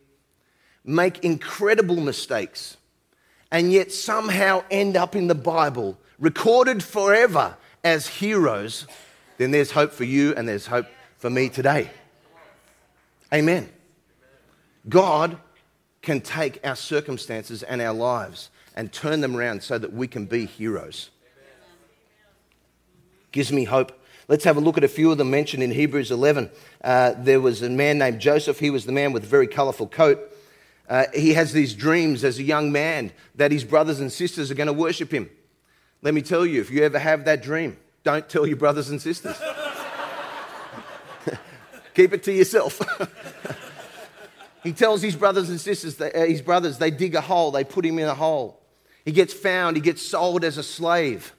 make 0.84 1.24
incredible 1.24 1.98
mistakes, 1.98 2.78
and 3.52 3.72
yet 3.72 3.92
somehow 3.92 4.64
end 4.72 4.98
up 4.98 5.16
in 5.16 5.28
the 5.28 5.36
Bible, 5.36 5.96
recorded 6.18 6.84
forever 6.84 7.56
as 7.84 8.08
heroes, 8.08 8.88
then 9.38 9.52
there's 9.52 9.72
hope 9.72 9.92
for 9.92 10.04
you 10.04 10.34
and 10.36 10.48
there's 10.48 10.68
hope 10.68 10.88
for 11.18 11.30
me 11.30 11.50
today. 11.50 11.90
Amen. 13.34 13.70
God 14.88 15.38
can 16.02 16.22
take 16.22 16.60
our 16.64 16.76
circumstances 16.76 17.64
and 17.64 17.82
our 17.82 17.94
lives 17.94 18.50
and 18.76 18.92
turn 18.92 19.22
them 19.22 19.36
around 19.36 19.62
so 19.62 19.78
that 19.78 19.94
we 19.94 20.08
can 20.08 20.26
be 20.26 20.46
heroes. 20.46 21.10
Gives 23.32 23.52
me 23.52 23.66
hope. 23.66 23.92
Let's 24.28 24.44
have 24.44 24.58
a 24.58 24.60
look 24.60 24.78
at 24.78 24.84
a 24.84 24.88
few 24.88 25.12
of 25.12 25.18
them 25.18 25.32
mentioned 25.32 25.64
in 25.64 25.72
Hebrews 25.72 26.12
11. 26.12 26.50
Uh, 26.84 27.14
there 27.18 27.42
was 27.42 27.62
a 27.62 27.70
man 27.70 27.98
named 27.98 28.20
Joseph. 28.20 28.60
He 28.60 28.70
was 28.70 28.86
the 28.86 28.92
man 28.92 29.12
with 29.12 29.24
a 29.24 29.28
very 29.28 29.48
colorful 29.48 29.88
coat. 29.88 30.20
Uh, 30.88 31.06
he 31.14 31.34
has 31.34 31.54
these 31.54 31.76
dreams 31.76 32.24
as 32.24 32.40
a 32.40 32.44
young 32.44 32.72
man 32.72 33.12
that 33.36 33.52
his 33.52 33.64
brothers 33.64 34.00
and 34.00 34.12
sisters 34.12 34.50
are 34.50 34.56
going 34.56 34.68
to 34.68 34.74
worship 34.74 35.12
him. 35.12 35.30
Let 36.02 36.14
me 36.14 36.22
tell 36.22 36.46
you, 36.46 36.62
if 36.62 36.72
you 36.72 36.84
ever 36.84 37.00
have 37.00 37.26
that 37.26 37.44
dream, 37.44 37.78
don't 38.04 38.28
tell 38.30 38.48
your 38.48 38.58
brothers 38.58 38.90
and 38.90 39.02
sisters. 39.02 39.36
Keep 41.94 42.14
it 42.14 42.24
to 42.24 42.32
yourself. 42.32 42.82
he 44.64 44.72
tells 44.72 45.02
his 45.02 45.16
brothers 45.16 45.50
and 45.50 45.60
sisters, 45.60 45.96
that, 45.98 46.16
uh, 46.16 46.26
his 46.26 46.42
brothers, 46.42 46.78
they 46.78 46.92
dig 46.92 47.16
a 47.16 47.22
hole, 47.22 47.52
they 47.52 47.66
put 47.66 47.86
him 47.86 48.00
in 48.00 48.08
a 48.08 48.16
hole. 48.16 48.62
He 49.04 49.12
gets 49.12 49.34
found, 49.34 49.76
he 49.76 49.82
gets 49.82 50.02
sold 50.02 50.46
as 50.46 50.58
a 50.58 50.64
slave. 50.64 51.34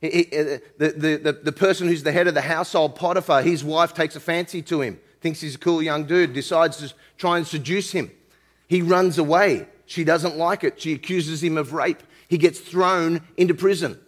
He, 0.00 0.10
he, 0.10 0.38
uh, 0.38 0.58
the, 0.78 0.88
the, 0.90 1.16
the, 1.16 1.32
the 1.44 1.52
person 1.52 1.88
who's 1.88 2.04
the 2.04 2.12
head 2.12 2.28
of 2.28 2.34
the 2.34 2.40
household, 2.40 2.94
Potiphar, 2.94 3.42
his 3.42 3.64
wife 3.64 3.94
takes 3.94 4.14
a 4.14 4.20
fancy 4.20 4.62
to 4.62 4.80
him, 4.80 5.00
thinks 5.20 5.40
he's 5.40 5.56
a 5.56 5.58
cool 5.58 5.82
young 5.82 6.04
dude, 6.04 6.32
decides 6.32 6.76
to 6.76 6.94
try 7.18 7.38
and 7.38 7.46
seduce 7.46 7.90
him. 7.90 8.12
He 8.68 8.82
runs 8.82 9.18
away. 9.18 9.66
She 9.86 10.04
doesn't 10.04 10.36
like 10.36 10.62
it. 10.62 10.80
She 10.80 10.92
accuses 10.92 11.42
him 11.42 11.58
of 11.58 11.72
rape 11.72 12.02
he 12.32 12.38
gets 12.38 12.60
thrown 12.60 13.20
into 13.36 13.52
prison. 13.52 14.00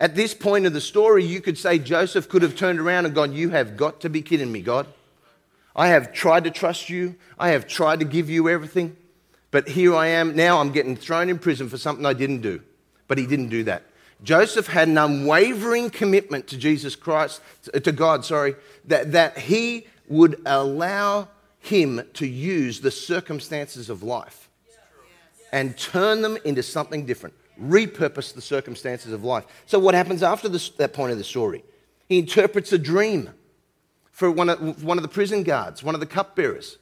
At 0.00 0.14
this 0.14 0.32
point 0.32 0.64
of 0.64 0.72
the 0.72 0.80
story, 0.80 1.22
you 1.22 1.42
could 1.42 1.58
say 1.58 1.78
Joseph 1.78 2.26
could 2.26 2.40
have 2.40 2.56
turned 2.56 2.80
around 2.80 3.04
and 3.04 3.14
gone, 3.14 3.34
You 3.34 3.50
have 3.50 3.76
got 3.76 4.00
to 4.00 4.08
be 4.08 4.22
kidding 4.22 4.50
me, 4.50 4.62
God. 4.62 4.86
I 5.76 5.88
have 5.88 6.14
tried 6.14 6.44
to 6.44 6.50
trust 6.50 6.88
you, 6.88 7.16
I 7.38 7.50
have 7.50 7.68
tried 7.68 7.98
to 7.98 8.06
give 8.06 8.30
you 8.30 8.48
everything, 8.48 8.96
but 9.50 9.68
here 9.68 9.94
I 9.94 10.06
am. 10.06 10.34
Now 10.34 10.58
I'm 10.58 10.72
getting 10.72 10.96
thrown 10.96 11.28
in 11.28 11.38
prison 11.38 11.68
for 11.68 11.76
something 11.76 12.06
I 12.06 12.14
didn't 12.14 12.40
do. 12.40 12.62
But 13.08 13.18
he 13.18 13.26
didn't 13.26 13.50
do 13.50 13.62
that. 13.64 13.82
Joseph 14.22 14.66
had 14.66 14.88
an 14.88 14.96
unwavering 14.96 15.90
commitment 15.90 16.46
to 16.46 16.56
Jesus 16.56 16.96
Christ, 16.96 17.42
to 17.74 17.92
God, 17.92 18.24
sorry, 18.24 18.54
that, 18.86 19.12
that 19.12 19.36
he 19.36 19.86
would 20.08 20.40
allow 20.46 21.28
him 21.58 22.00
to 22.14 22.26
use 22.26 22.80
the 22.80 22.90
circumstances 22.90 23.90
of 23.90 24.02
life 24.02 24.48
and 25.52 25.76
turn 25.76 26.22
them 26.22 26.38
into 26.46 26.62
something 26.62 27.04
different 27.04 27.34
repurpose 27.60 28.34
the 28.34 28.40
circumstances 28.40 29.12
of 29.12 29.24
life. 29.24 29.44
So, 29.66 29.78
what 29.78 29.94
happens 29.94 30.22
after 30.22 30.48
this, 30.48 30.70
that 30.70 30.92
point 30.92 31.12
of 31.12 31.18
the 31.18 31.24
story? 31.24 31.64
He 32.08 32.18
interprets 32.18 32.72
a 32.72 32.78
dream 32.78 33.30
for 34.10 34.30
one 34.30 34.48
of, 34.48 34.82
one 34.82 34.98
of 34.98 35.02
the 35.02 35.08
prison 35.08 35.42
guards, 35.42 35.82
one 35.82 35.94
of 35.94 36.00
the 36.00 36.06
cupbearers. 36.06 36.78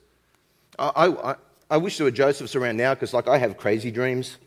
I, 0.78 1.08
I, 1.08 1.35
I 1.70 1.76
wish 1.76 1.99
there 1.99 2.04
were 2.04 2.11
Josephs 2.11 2.56
around 2.56 2.76
now 2.76 2.94
because, 2.94 3.12
like, 3.12 3.28
I 3.28 3.38
have 3.38 3.56
crazy 3.56 3.90
dreams. 3.90 4.38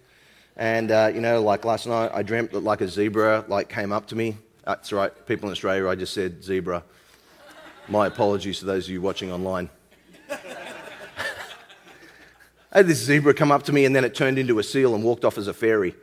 And, 0.57 0.91
uh, 0.91 1.11
you 1.13 1.21
know, 1.21 1.41
like 1.41 1.65
last 1.65 1.87
night, 1.87 2.11
I 2.13 2.23
dreamt 2.23 2.51
that, 2.51 2.61
like, 2.61 2.81
a 2.81 2.87
zebra, 2.87 3.45
like, 3.47 3.69
came 3.69 3.91
up 3.91 4.07
to 4.07 4.15
me. 4.15 4.37
That's 4.65 4.91
right, 4.91 5.11
people 5.25 5.49
in 5.49 5.51
Australia, 5.51 5.87
I 5.87 5.95
just 5.95 6.13
said 6.13 6.43
zebra. 6.43 6.83
My 7.87 8.07
apologies 8.07 8.59
to 8.59 8.65
those 8.65 8.85
of 8.85 8.91
you 8.91 9.01
watching 9.01 9.31
online. 9.31 9.69
I 12.71 12.77
had 12.77 12.87
this 12.87 13.03
zebra 13.03 13.33
come 13.33 13.51
up 13.51 13.63
to 13.63 13.73
me 13.73 13.85
and 13.85 13.95
then 13.95 14.05
it 14.05 14.15
turned 14.15 14.37
into 14.37 14.59
a 14.59 14.63
seal 14.63 14.95
and 14.95 15.03
walked 15.03 15.25
off 15.25 15.37
as 15.37 15.47
a 15.47 15.53
fairy. 15.53 15.93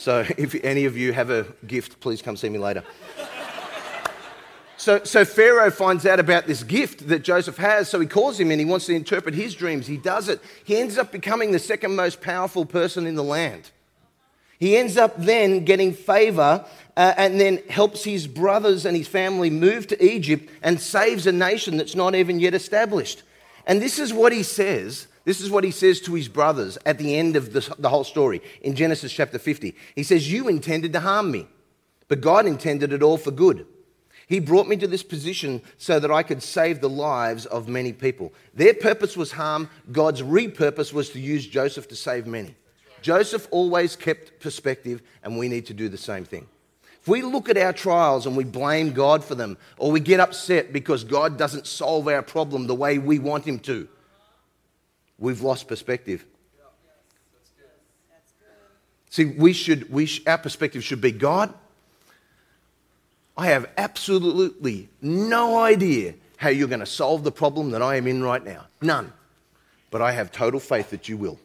So 0.00 0.24
if 0.38 0.54
any 0.64 0.86
of 0.86 0.96
you 0.96 1.12
have 1.12 1.30
a 1.30 1.46
gift, 1.66 2.00
please 2.00 2.22
come 2.22 2.36
see 2.36 2.48
me 2.48 2.58
later. 2.58 2.82
So, 4.78 5.04
so 5.04 5.26
Pharaoh 5.26 5.70
finds 5.70 6.06
out 6.06 6.18
about 6.18 6.46
this 6.46 6.62
gift 6.62 7.08
that 7.08 7.18
Joseph 7.18 7.58
has, 7.58 7.90
so 7.90 8.00
he 8.00 8.06
calls 8.06 8.40
him 8.40 8.50
and 8.50 8.58
he 8.58 8.64
wants 8.64 8.86
to 8.86 8.94
interpret 8.94 9.34
his 9.34 9.54
dreams. 9.54 9.86
He 9.86 9.98
does 9.98 10.30
it. 10.30 10.40
He 10.64 10.78
ends 10.78 10.96
up 10.96 11.12
becoming 11.12 11.52
the 11.52 11.58
second 11.58 11.94
most 11.94 12.22
powerful 12.22 12.64
person 12.64 13.06
in 13.06 13.14
the 13.14 13.22
land. 13.22 13.70
He 14.58 14.78
ends 14.78 14.96
up 14.96 15.16
then 15.18 15.66
getting 15.66 15.92
favor 15.92 16.64
uh, 16.96 17.14
and 17.18 17.38
then 17.38 17.58
helps 17.68 18.02
his 18.02 18.26
brothers 18.26 18.86
and 18.86 18.96
his 18.96 19.06
family 19.06 19.50
move 19.50 19.86
to 19.88 20.02
Egypt 20.02 20.48
and 20.62 20.80
saves 20.80 21.26
a 21.26 21.32
nation 21.32 21.76
that's 21.76 21.94
not 21.94 22.14
even 22.14 22.40
yet 22.40 22.54
established. 22.54 23.22
And 23.66 23.82
this 23.82 23.98
is 23.98 24.14
what 24.14 24.32
he 24.32 24.44
says 24.44 25.08
this 25.24 25.40
is 25.40 25.50
what 25.50 25.64
he 25.64 25.70
says 25.70 26.00
to 26.02 26.14
his 26.14 26.28
brothers 26.28 26.78
at 26.86 26.98
the 26.98 27.16
end 27.16 27.36
of 27.36 27.52
the, 27.52 27.88
whole 27.88 28.04
story 28.04 28.42
in 28.62 28.74
Genesis 28.74 29.12
chapter 29.12 29.38
50. 29.38 29.74
He 29.94 30.02
says, 30.02 30.32
You 30.32 30.48
intended 30.48 30.92
to 30.94 31.00
harm 31.00 31.30
me, 31.30 31.46
but 32.08 32.20
God 32.20 32.46
intended 32.46 32.92
it 32.92 33.02
all 33.02 33.18
for 33.18 33.30
good. 33.30 33.66
He 34.26 34.38
brought 34.38 34.68
me 34.68 34.76
to 34.76 34.86
this 34.86 35.02
position 35.02 35.60
so 35.76 35.98
that 35.98 36.10
I 36.10 36.22
could 36.22 36.42
save 36.42 36.80
the 36.80 36.88
lives 36.88 37.46
of 37.46 37.68
many 37.68 37.92
people. 37.92 38.32
Their 38.54 38.74
purpose 38.74 39.16
was 39.16 39.32
harm, 39.32 39.68
God's 39.90 40.22
repurpose 40.22 40.92
was 40.92 41.10
to 41.10 41.20
use 41.20 41.46
Joseph 41.46 41.88
to 41.88 41.96
save 41.96 42.26
many. 42.26 42.54
Joseph 43.02 43.48
always 43.50 43.96
kept 43.96 44.40
perspective, 44.40 45.02
and 45.22 45.36
we 45.36 45.48
need 45.48 45.66
to 45.66 45.74
do 45.74 45.88
the 45.88 45.98
same 45.98 46.24
thing. 46.24 46.46
If 47.00 47.08
we 47.08 47.22
look 47.22 47.48
at 47.48 47.56
our 47.56 47.72
trials 47.72 48.26
and 48.26 48.36
we 48.36 48.44
blame 48.44 48.92
God 48.92 49.24
for 49.24 49.34
them, 49.34 49.56
or 49.78 49.90
we 49.90 50.00
get 50.00 50.20
upset 50.20 50.72
because 50.72 51.02
God 51.02 51.38
doesn't 51.38 51.66
solve 51.66 52.06
our 52.08 52.22
problem 52.22 52.66
the 52.66 52.74
way 52.74 52.98
we 52.98 53.18
want 53.18 53.44
Him 53.44 53.58
to, 53.60 53.88
we've 55.20 55.42
lost 55.42 55.68
perspective. 55.68 56.24
See, 59.10 59.24
we 59.24 59.52
should, 59.52 59.90
we 59.90 60.06
sh- 60.06 60.22
our 60.26 60.38
perspective 60.38 60.82
should 60.84 61.00
be 61.00 61.12
God, 61.12 61.52
I 63.36 63.46
have 63.46 63.68
absolutely 63.76 64.88
no 65.00 65.58
idea 65.58 66.14
how 66.36 66.48
you're 66.48 66.68
going 66.68 66.80
to 66.80 66.86
solve 66.86 67.24
the 67.24 67.32
problem 67.32 67.70
that 67.70 67.82
I 67.82 67.96
am 67.96 68.06
in 68.06 68.22
right 68.22 68.44
now. 68.44 68.66
None. 68.80 69.12
But 69.90 70.00
I 70.00 70.12
have 70.12 70.30
total 70.30 70.60
faith 70.60 70.90
that 70.90 71.08
you 71.08 71.16
will. 71.16 71.38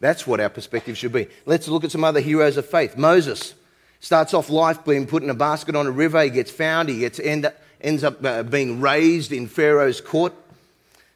That's 0.00 0.26
what 0.26 0.40
our 0.40 0.48
perspective 0.48 0.96
should 0.96 1.12
be. 1.12 1.26
Let's 1.46 1.68
look 1.68 1.84
at 1.84 1.90
some 1.90 2.04
other 2.04 2.20
heroes 2.20 2.56
of 2.56 2.66
faith. 2.66 2.96
Moses 2.96 3.54
starts 4.00 4.34
off 4.34 4.50
life 4.50 4.84
being 4.84 5.06
put 5.06 5.22
in 5.22 5.30
a 5.30 5.34
basket 5.34 5.74
on 5.74 5.86
a 5.86 5.90
river. 5.90 6.22
He 6.22 6.30
gets 6.30 6.50
found. 6.50 6.88
He 6.88 7.00
gets 7.00 7.18
end, 7.18 7.50
ends 7.80 8.04
up 8.04 8.24
uh, 8.24 8.42
being 8.42 8.80
raised 8.80 9.32
in 9.32 9.48
Pharaoh's 9.48 10.00
court. 10.00 10.34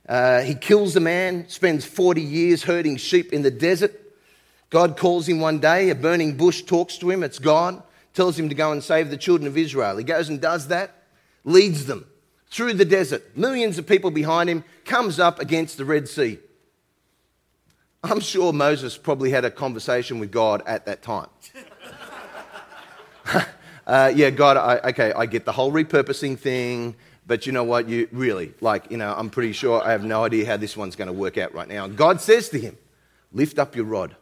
Uh, 0.09 0.41
he 0.43 0.55
kills 0.55 0.97
a 0.97 1.01
man, 1.01 1.49
spends 1.49 1.85
40 1.85 2.21
years 2.21 2.63
herding 2.65 2.97
sheep 2.97 3.33
in 3.33 3.43
the 3.43 3.51
desert. 3.51 3.99
God 4.71 4.97
calls 4.97 5.29
him 5.29 5.41
one 5.41 5.59
day, 5.59 5.91
a 5.91 5.95
burning 5.95 6.37
bush 6.37 6.63
talks 6.63 6.99
to 6.99 7.11
him, 7.11 7.23
it's 7.23 7.39
God, 7.39 7.83
tells 8.15 8.39
him 8.39 8.49
to 8.49 8.55
go 8.55 8.73
and 8.73 8.83
save 8.83 9.11
the 9.11 9.17
children 9.17 9.47
of 9.47 9.57
Israel. 9.57 9.97
He 9.97 10.05
goes 10.05 10.29
and 10.29 10.41
does 10.41 10.69
that, 10.69 11.05
leads 11.45 11.87
them 11.87 12.07
through 12.53 12.75
the 12.75 12.85
desert, 12.85 13.37
millions 13.37 13.79
of 13.79 13.87
people 13.87 14.11
behind 14.11 14.51
him, 14.51 14.63
comes 14.85 15.19
up 15.19 15.41
against 15.41 15.79
the 15.79 15.87
Red 15.87 16.07
Sea. 16.07 16.39
I'm 18.05 18.21
sure 18.21 18.53
Moses 18.53 18.99
probably 18.99 19.31
had 19.31 19.47
a 19.47 19.51
conversation 19.51 20.19
with 20.19 20.31
God 20.31 20.63
at 20.67 20.85
that 20.85 21.03
time. 21.03 21.29
uh, 23.87 24.13
yeah, 24.15 24.29
God, 24.31 24.59
I, 24.59 24.91
okay, 24.91 25.13
I 25.13 25.25
get 25.25 25.47
the 25.47 25.53
whole 25.53 25.73
repurposing 25.73 26.39
thing, 26.39 26.97
but 27.27 27.47
you 27.47 27.53
know 27.53 27.65
what? 27.65 27.89
You 27.89 28.09
really, 28.13 28.55
like, 28.61 28.91
you 28.91 28.97
know, 28.97 29.15
I'm 29.17 29.31
pretty 29.31 29.53
sure 29.53 29.83
I 29.83 29.93
have 29.93 30.05
no 30.05 30.25
idea 30.25 30.47
how 30.47 30.57
this 30.57 30.77
one's 30.77 30.97
going 30.97 31.07
to 31.07 31.13
work 31.13 31.39
out 31.39 31.55
right 31.55 31.69
now. 31.69 31.87
God 31.87 32.21
says 32.21 32.49
to 32.51 32.59
him, 32.59 32.77
Lift 33.33 33.59
up 33.59 33.75
your 33.75 33.87
rod. 33.87 34.17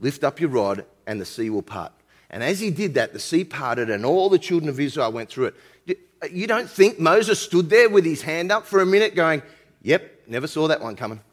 Lift 0.00 0.24
up 0.24 0.40
your 0.40 0.50
rod, 0.50 0.84
and 1.06 1.20
the 1.20 1.24
sea 1.24 1.50
will 1.50 1.62
part. 1.62 1.92
And 2.30 2.42
as 2.42 2.58
he 2.58 2.70
did 2.70 2.94
that, 2.94 3.12
the 3.12 3.20
sea 3.20 3.44
parted, 3.44 3.90
and 3.90 4.04
all 4.04 4.28
the 4.28 4.38
children 4.38 4.68
of 4.68 4.80
Israel 4.80 5.12
went 5.12 5.28
through 5.28 5.52
it. 5.86 5.98
You 6.32 6.46
don't 6.46 6.68
think 6.68 6.98
Moses 6.98 7.40
stood 7.40 7.68
there 7.68 7.90
with 7.90 8.04
his 8.04 8.22
hand 8.22 8.50
up 8.50 8.66
for 8.66 8.80
a 8.80 8.86
minute 8.86 9.14
going, 9.14 9.42
Yep, 9.82 10.22
never 10.28 10.46
saw 10.46 10.68
that 10.68 10.80
one 10.80 10.96
coming. 10.96 11.20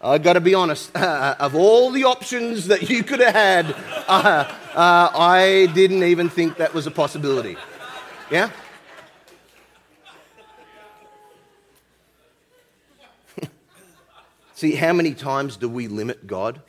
I've 0.00 0.22
got 0.22 0.34
to 0.34 0.40
be 0.40 0.54
honest, 0.54 0.94
uh, 0.96 1.34
of 1.40 1.54
all 1.56 1.90
the 1.90 2.04
options 2.04 2.68
that 2.68 2.88
you 2.88 3.02
could 3.02 3.20
have 3.20 3.34
had, 3.34 3.66
uh, 4.08 4.44
uh, 4.74 5.10
I 5.14 5.68
didn't 5.74 6.04
even 6.04 6.28
think 6.28 6.58
that 6.58 6.72
was 6.72 6.86
a 6.86 6.90
possibility. 6.90 7.56
Yeah? 8.30 8.50
See, 14.54 14.74
how 14.74 14.92
many 14.92 15.14
times 15.14 15.56
do 15.56 15.66
we 15.68 15.88
limit 15.88 16.26
God? 16.26 16.60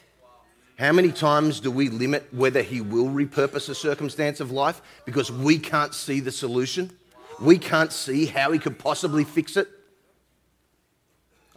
How 0.78 0.94
many 0.94 1.12
times 1.12 1.60
do 1.60 1.70
we 1.70 1.90
limit 1.90 2.34
whether 2.34 2.62
He 2.62 2.80
will 2.80 3.08
repurpose 3.08 3.68
a 3.68 3.76
circumstance 3.76 4.40
of 4.40 4.52
life 4.52 4.82
because 5.04 5.30
we 5.30 5.60
can't 5.60 5.94
see 5.94 6.22
the 6.22 6.32
solution? 6.32 6.92
We 7.42 7.58
can't 7.58 7.92
see 7.92 8.26
how 8.26 8.54
He 8.54 8.60
could 8.60 8.80
possibly 8.80 9.26
fix 9.26 9.58
it? 9.58 9.68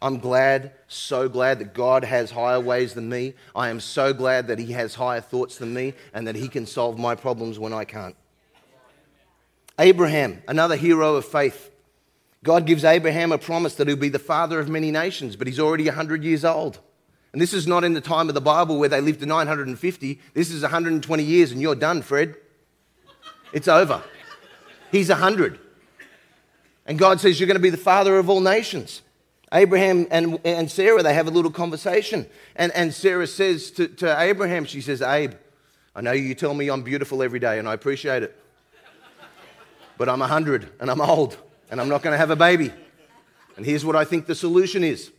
I'm 0.01 0.19
glad, 0.19 0.73
so 0.89 1.29
glad 1.29 1.61
that 1.61 1.75
God 1.75 2.03
has 2.03 2.33
higher 2.33 2.59
ways 2.59 2.95
than 2.95 3.09
me. 3.09 3.35
I 3.55 3.69
am 3.69 3.79
so 3.79 4.13
glad 4.13 4.49
that 4.49 4.59
He 4.59 4.73
has 4.73 4.97
higher 4.97 5.21
thoughts 5.21 5.59
than 5.59 5.73
me 5.73 5.95
and 6.13 6.27
that 6.27 6.35
He 6.35 6.49
can 6.49 6.67
solve 6.67 6.99
my 6.99 7.15
problems 7.15 7.61
when 7.61 7.73
I 7.73 7.85
can't. 7.85 8.17
Abraham, 9.79 10.43
another 10.47 10.77
hero 10.77 11.17
of 11.17 11.25
faith. 11.25 11.71
God 12.45 12.67
gives 12.67 12.85
Abraham 12.85 13.33
a 13.33 13.39
promise 13.39 13.77
that 13.77 13.87
he'll 13.87 13.97
be 13.97 14.09
the 14.09 14.19
father 14.19 14.59
of 14.59 14.69
many 14.69 14.91
nations, 14.91 15.37
but 15.37 15.47
he's 15.47 15.61
already 15.61 15.85
100 15.87 16.25
years 16.25 16.45
old. 16.45 16.81
And 17.33 17.41
this 17.41 17.55
is 17.55 17.67
not 17.67 17.85
in 17.85 17.95
the 17.95 18.01
time 18.01 18.29
of 18.29 18.35
the 18.35 18.41
Bible 18.41 18.79
where 18.79 18.89
they 18.89 19.01
lived 19.01 19.21
to 19.21 19.27
950. 19.27 20.21
This 20.35 20.51
is 20.51 20.63
120 20.63 21.23
years, 21.23 21.53
and 21.53 21.61
you're 21.61 21.75
done, 21.75 22.03
Fred. 22.03 22.37
It's 23.53 23.69
over. 23.69 24.03
He's 24.91 25.09
100. 25.09 25.59
And 26.85 26.99
God 26.99 27.21
says, 27.21 27.41
You're 27.41 27.47
going 27.47 27.57
to 27.57 27.63
be 27.63 27.71
the 27.71 27.77
father 27.77 28.19
of 28.19 28.29
all 28.29 28.41
nations. 28.41 29.03
Abraham 29.53 30.07
and, 30.11 30.41
and 30.45 30.71
Sarah, 30.71 31.03
they 31.03 31.15
have 31.15 31.27
a 31.27 31.31
little 31.31 31.51
conversation. 31.51 32.27
And, 32.57 32.73
and 32.73 32.93
Sarah 32.93 33.27
says 33.27 33.71
to, 33.73 33.89
to 33.89 34.21
Abraham, 34.21 34.65
She 34.65 34.81
says, 34.81 35.01
Abe, 35.01 35.33
I 35.95 36.01
know 36.01 36.13
you 36.13 36.35
tell 36.35 36.55
me 36.55 36.69
I'm 36.69 36.83
beautiful 36.83 37.23
every 37.23 37.39
day, 37.39 37.59
and 37.59 37.69
I 37.69 37.75
appreciate 37.75 38.23
it. 38.23 38.39
But 39.99 40.09
I'm 40.09 40.21
100 40.21 40.71
and 40.81 40.91
I'm 40.91 41.01
old 41.01 41.37
and 41.71 41.81
I'm 41.81 41.89
not 41.89 42.03
going 42.03 42.13
to 42.13 42.19
have 42.19 42.31
a 42.31 42.37
baby. 42.37 42.73
And 43.57 43.67
here's 43.67 43.85
what 43.85 43.97
I 43.97 44.05
think 44.05 44.27
the 44.27 44.35
solution 44.35 44.85
is 44.85 45.11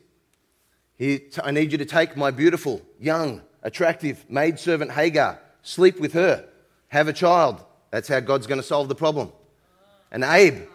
I 0.99 1.51
need 1.51 1.71
you 1.71 1.77
to 1.77 1.85
take 1.85 2.15
my 2.15 2.31
beautiful, 2.31 2.81
young, 2.99 3.41
attractive 3.61 4.25
maidservant 4.29 4.91
Hagar, 4.91 5.39
sleep 5.61 5.99
with 5.99 6.13
her, 6.13 6.47
have 6.89 7.07
a 7.07 7.13
child. 7.13 7.63
That's 7.91 8.07
how 8.07 8.19
God's 8.19 8.47
going 8.47 8.59
to 8.59 8.67
solve 8.67 8.87
the 8.87 8.95
problem. 8.95 9.31
And 10.11 10.23
Abe, 10.23 10.67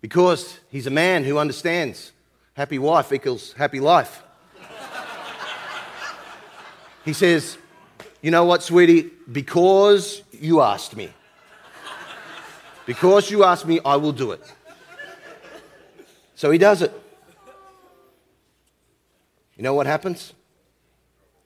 because 0.00 0.58
he's 0.70 0.86
a 0.86 0.90
man 0.90 1.24
who 1.24 1.38
understands 1.38 2.12
happy 2.54 2.78
wife 2.78 3.12
equals 3.12 3.52
happy 3.52 3.80
life, 3.80 4.22
he 7.04 7.12
says, 7.12 7.56
You 8.22 8.30
know 8.30 8.44
what, 8.44 8.62
sweetie? 8.62 9.10
Because 9.30 10.22
you 10.32 10.60
asked 10.60 10.96
me. 10.96 11.10
Because 12.86 13.30
you 13.30 13.44
asked 13.44 13.66
me, 13.66 13.80
I 13.84 13.96
will 13.96 14.12
do 14.12 14.30
it. 14.30 14.40
So 16.36 16.50
he 16.50 16.58
does 16.58 16.82
it. 16.82 16.92
You 19.56 19.62
know 19.62 19.74
what 19.74 19.86
happens? 19.86 20.32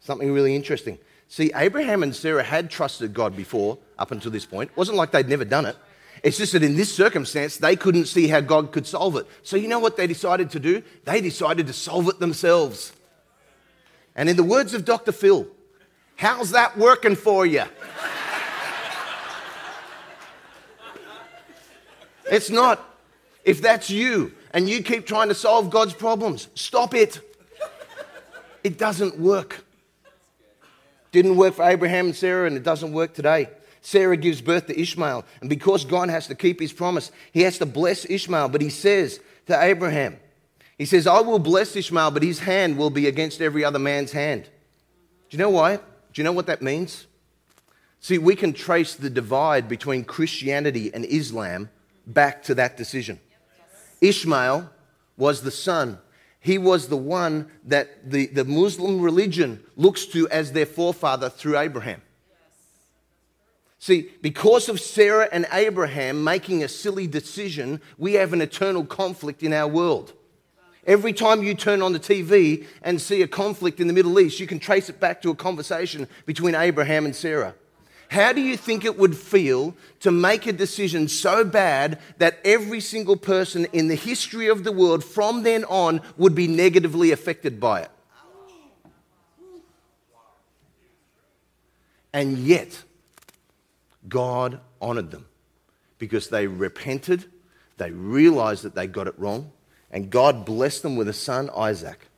Something 0.01 0.33
really 0.33 0.55
interesting. 0.55 0.99
See, 1.29 1.53
Abraham 1.55 2.03
and 2.03 2.15
Sarah 2.15 2.43
had 2.43 2.71
trusted 2.71 3.15
God 3.15 3.37
before 3.37 3.79
up 3.99 4.11
until 4.11 4.31
this 4.31 4.45
point. 4.45 4.71
It 4.71 4.77
wasn't 4.77 4.99
like 4.99 5.13
they'd 5.13 5.29
never 5.29 5.45
done 5.45 5.65
it. 5.65 5.77
It's 6.23 6.37
just 6.37 6.53
that 6.53 6.63
in 6.63 6.75
this 6.75 6.93
circumstance, 6.93 7.57
they 7.57 7.77
couldn't 7.77 8.07
see 8.07 8.27
how 8.29 8.41
God 8.41 8.73
could 8.73 8.87
solve 8.87 9.17
it. 9.17 9.27
So, 9.43 9.57
you 9.57 9.69
know 9.69 9.79
what 9.79 9.97
they 9.97 10.07
decided 10.07 10.51
to 10.51 10.61
do? 10.61 10.83
They 11.05 11.21
decided 11.21 11.67
to 11.69 11.73
solve 11.73 12.09
it 12.09 12.19
themselves. 12.19 12.93
And 14.15 14.29
in 14.29 14.37
the 14.37 14.43
words 14.43 14.75
of 14.75 14.85
Dr. 14.85 15.13
Phil, 15.13 15.47
how's 16.17 16.51
that 16.51 16.77
working 16.77 17.17
for 17.17 17.47
you? 17.47 17.65
It's 22.31 22.51
not. 22.51 22.85
If 23.45 23.63
that's 23.63 23.91
you, 23.91 24.33
and 24.53 24.69
you 24.69 24.83
keep 24.83 25.07
trying 25.07 25.29
to 25.29 25.35
solve 25.35 25.71
God's 25.71 25.95
problems. 25.95 26.49
Stop 26.55 26.95
it. 26.95 27.21
It 28.63 28.79
doesn't 28.79 29.19
work. 29.19 29.65
Didn't 31.13 31.37
work 31.37 31.55
for 31.55 31.69
Abraham 31.69 32.07
and 32.07 32.17
Sarah, 32.17 32.47
and 32.47 32.57
it 32.57 32.63
doesn't 32.63 32.93
work 32.93 33.15
today. 33.15 33.49
Sarah 33.83 34.17
gives 34.17 34.43
birth 34.43 34.67
to 34.67 34.79
Ishmael, 34.79 35.25
and 35.41 35.49
because 35.49 35.85
God 35.85 36.11
has 36.11 36.27
to 36.27 36.35
keep 36.35 36.61
his 36.61 36.73
promise, 36.73 37.11
he 37.33 37.43
has 37.43 37.59
to 37.59 37.67
bless 37.67 38.05
Ishmael. 38.09 38.51
But 38.51 38.61
he 38.61 38.69
says 38.69 39.21
to 39.47 39.61
Abraham, 39.61 40.19
He 40.77 40.85
says, 40.85 41.07
I 41.07 41.21
will 41.21 41.39
bless 41.39 41.75
Ishmael, 41.75 42.11
but 42.11 42.23
his 42.23 42.41
hand 42.41 42.77
will 42.77 42.91
be 42.91 43.07
against 43.07 43.41
every 43.41 43.65
other 43.65 43.79
man's 43.79 44.13
hand. 44.13 44.45
Do 44.45 45.37
you 45.37 45.39
know 45.39 45.51
why? 45.51 45.77
Do 45.77 45.83
you 46.15 46.25
know 46.25 46.33
what 46.33 46.47
that 46.47 46.61
means? 46.61 47.07
See, 48.01 48.19
we 48.19 48.37
can 48.37 48.53
trace 48.53 48.95
the 48.95 49.11
divide 49.11 49.69
between 49.69 50.05
Christianity 50.05 50.93
and 50.93 51.05
Islam 51.05 51.71
back 52.13 52.43
to 52.45 52.55
that 52.57 52.77
decision. 52.77 53.21
Ishmael 54.01 54.71
was 55.17 55.43
the 55.43 55.51
son. 55.51 55.99
He 56.41 56.57
was 56.57 56.89
the 56.89 56.97
one 56.97 57.51
that 57.65 58.11
the, 58.11 58.27
the 58.27 58.45
Muslim 58.45 59.01
religion 59.01 59.63
looks 59.77 60.07
to 60.07 60.29
as 60.31 60.53
their 60.53 60.67
forefather 60.67 61.29
through 61.29 61.59
Abraham. 61.59 62.01
See, 63.79 64.11
because 64.21 64.69
of 64.69 64.81
Sarah 64.81 65.29
and 65.33 65.47
Abraham 65.53 66.23
making 66.23 66.63
a 66.63 66.69
silly 66.69 67.07
decision, 67.07 67.81
we 67.97 68.15
have 68.15 68.33
an 68.33 68.43
eternal 68.43 68.85
conflict 68.85 69.43
in 69.43 69.53
our 69.53 69.69
world. 69.69 70.13
Every 70.87 71.13
time 71.13 71.43
you 71.43 71.55
turn 71.55 71.83
on 71.83 71.93
the 71.93 72.01
TV 72.01 72.67
and 72.83 73.01
see 73.01 73.23
a 73.23 73.29
conflict 73.29 73.81
in 73.81 73.87
the 73.87 73.93
Middle 73.93 74.19
East, 74.19 74.41
you 74.41 74.47
can 74.47 74.59
trace 74.59 74.89
it 74.89 74.99
back 74.99 75.23
to 75.23 75.31
a 75.31 75.35
conversation 75.35 76.09
between 76.27 76.55
Abraham 76.55 77.05
and 77.05 77.15
Sarah. 77.15 77.55
How 78.11 78.33
do 78.33 78.41
you 78.41 78.57
think 78.57 78.85
it 78.85 78.99
would 78.99 79.17
feel 79.17 79.77
to 80.01 80.11
make 80.11 80.45
a 80.45 80.53
decision 80.53 81.07
so 81.07 81.45
bad 81.45 82.01
that 82.19 82.41
every 82.45 82.81
single 82.81 83.17
person 83.17 83.67
in 83.73 83.87
the 83.87 83.95
history 83.95 84.49
of 84.49 84.65
the 84.65 84.73
world 84.73 85.05
from 85.05 85.45
then 85.45 85.63
on 85.67 86.01
would 86.17 86.35
be 86.35 86.49
negatively 86.49 87.13
affected 87.13 87.61
by 87.61 87.83
it? 87.83 87.91
And 92.13 92.39
yet, 92.39 92.83
God 94.09 94.59
honored 94.83 95.13
them 95.13 95.27
because 96.01 96.31
they 96.31 96.49
repented, 96.49 97.27
they 97.77 97.93
realized 97.93 98.65
that 98.65 98.75
they 98.75 98.89
got 98.89 99.07
it 99.07 99.15
wrong, 99.19 99.53
and 99.93 100.11
God 100.11 100.45
blessed 100.45 100.83
them 100.83 100.97
with 100.97 101.09
a 101.09 101.13
son, 101.13 101.49
Isaac. 101.57 102.09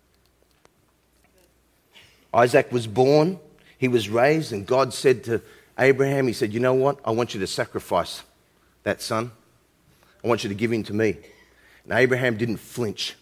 Isaac 2.33 2.73
was 2.73 2.87
born, 2.87 3.39
he 3.77 3.89
was 3.89 4.09
raised, 4.09 4.55
and 4.55 4.67
God 4.67 4.95
said 4.95 5.25
to 5.25 5.43
Abraham, 5.83 6.29
he 6.29 6.33
said, 6.33 6.55
You 6.55 6.61
know 6.61 6.75
what? 6.75 7.01
I 7.05 7.11
want 7.11 7.35
you 7.35 7.41
to 7.41 7.47
sacrifice 7.47 8.23
that 8.85 9.03
son. 9.03 9.33
I 10.25 10.29
want 10.29 10.45
you 10.45 10.49
to 10.49 10.55
give 10.55 10.73
him 10.73 10.85
to 10.85 10.95
me. 10.95 11.17
And 11.85 11.93
Abraham 11.93 12.37
didn't 12.37 12.59
flinch 12.59 13.17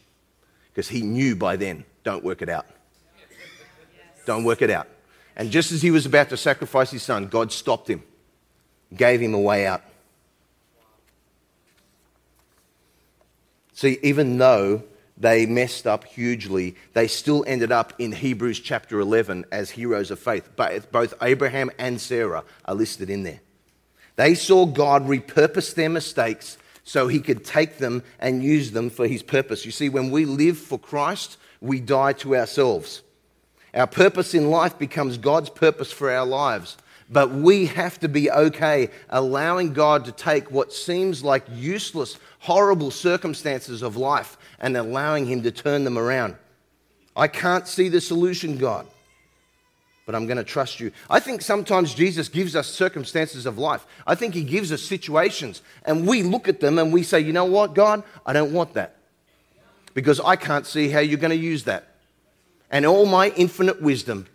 because 0.69 0.89
he 0.89 1.01
knew 1.01 1.35
by 1.35 1.57
then, 1.57 1.85
don't 2.05 2.23
work 2.23 2.43
it 2.43 2.51
out. 2.51 2.67
Don't 4.27 4.45
work 4.45 4.61
it 4.61 4.69
out. 4.69 4.89
And 5.37 5.51
just 5.51 5.73
as 5.73 5.81
he 5.81 5.91
was 5.91 6.05
about 6.05 6.29
to 6.29 6.37
sacrifice 6.37 6.91
his 6.91 7.03
son, 7.03 7.29
God 7.29 7.51
stopped 7.51 7.89
him, 7.89 8.03
gave 8.95 9.21
him 9.21 9.33
a 9.33 9.41
way 9.41 9.67
out. 9.67 9.83
See, 13.73 13.99
even 14.03 14.37
though 14.37 14.83
they 15.21 15.45
messed 15.45 15.87
up 15.87 16.05
hugely. 16.05 16.75
They 16.95 17.07
still 17.07 17.45
ended 17.47 17.71
up 17.71 17.93
in 17.99 18.11
Hebrews 18.11 18.59
chapter 18.59 18.99
11 18.99 19.45
as 19.53 19.71
heroes 19.71 20.11
of 20.11 20.19
faith. 20.19 20.49
But 20.57 20.91
both 20.91 21.13
Abraham 21.23 21.71
and 21.79 22.01
Sarah 22.01 22.43
are 22.65 22.75
listed 22.75 23.11
in 23.11 23.23
there. 23.23 23.41
They 24.17 24.35
saw 24.35 24.65
God 24.65 25.07
repurpose 25.07 25.75
their 25.75 25.91
mistakes 25.91 26.57
so 26.85 27.07
he 27.07 27.21
could 27.21 27.45
take 27.45 27.77
them 27.77 28.03
and 28.19 28.43
use 28.43 28.71
them 28.71 28.89
for 28.89 29.07
his 29.07 29.23
purpose. 29.23 29.67
You 29.67 29.73
see, 29.73 29.91
when 29.91 30.11
we 30.11 30.25
live 30.25 30.59
for 30.59 30.79
Christ, 30.79 31.37
we 31.61 31.81
die 31.81 32.15
to 32.15 32.35
ourselves. 32.35 33.03
Our 33.75 33.87
purpose 33.87 34.35
in 34.35 34.51
life 34.51 34.79
becomes 34.79 35.19
God's 35.19 35.51
purpose 35.51 35.93
for 35.93 36.11
our 36.11 36.27
lives. 36.27 36.79
But 37.11 37.31
we 37.31 37.67
have 37.67 37.99
to 38.01 38.09
be 38.09 38.31
okay 38.31 38.89
allowing 39.09 39.73
God 39.73 40.05
to 40.05 40.13
take 40.13 40.51
what 40.51 40.73
seems 40.73 41.25
like 41.25 41.45
useless, 41.53 42.17
horrible 42.39 42.91
circumstances 42.91 43.83
of 43.83 43.97
life 43.97 44.39
and 44.61 44.77
allowing 44.77 45.27
Him 45.27 45.43
to 45.43 45.51
turn 45.51 45.85
them 45.85 45.99
around. 45.99 46.37
I 47.17 47.29
can't 47.29 47.67
see 47.67 47.89
the 47.89 48.01
solution, 48.01 48.57
God, 48.57 48.87
but 50.07 50.15
I'm 50.15 50.27
going 50.27 50.37
to 50.37 50.45
trust 50.45 50.81
you. 50.81 50.93
I 51.09 51.21
think 51.21 51.43
sometimes 51.43 51.95
Jesus 51.95 52.29
gives 52.29 52.55
us 52.55 52.67
circumstances 52.69 53.47
of 53.47 53.59
life. 53.59 53.87
I 54.07 54.15
think 54.15 54.35
He 54.35 54.45
gives 54.45 54.73
us 54.73 54.83
situations, 54.83 55.63
and 55.85 56.07
we 56.07 56.23
look 56.23 56.49
at 56.49 56.61
them 56.61 56.79
and 56.79 56.93
we 56.93 57.03
say, 57.03 57.21
you 57.21 57.33
know 57.33 57.45
what, 57.45 57.75
God, 57.75 58.03
I 58.25 58.33
don't 58.33 58.53
want 58.53 58.75
that 58.75 58.97
because 59.95 60.21
I 60.21 60.37
can't 60.37 60.67
see 60.67 60.89
how 60.89 61.01
you're 61.01 61.19
going 61.19 61.31
to 61.31 61.37
use 61.37 61.65
that. 61.65 61.89
And 62.71 62.87
all 62.87 63.07
my 63.07 63.31
infinite 63.31 63.83
wisdom, 63.83 64.27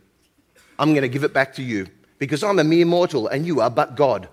I'm 0.78 0.90
going 0.90 1.04
to 1.04 1.10
give 1.10 1.24
it 1.24 1.34
back 1.34 1.54
to 1.56 1.64
you 1.64 1.88
because 2.20 2.44
I'm 2.44 2.60
a 2.60 2.64
mere 2.64 2.86
mortal 2.86 3.28
and 3.28 3.46
you 3.46 3.62
are 3.62 3.70
but 3.70 3.96
God. 3.96 4.28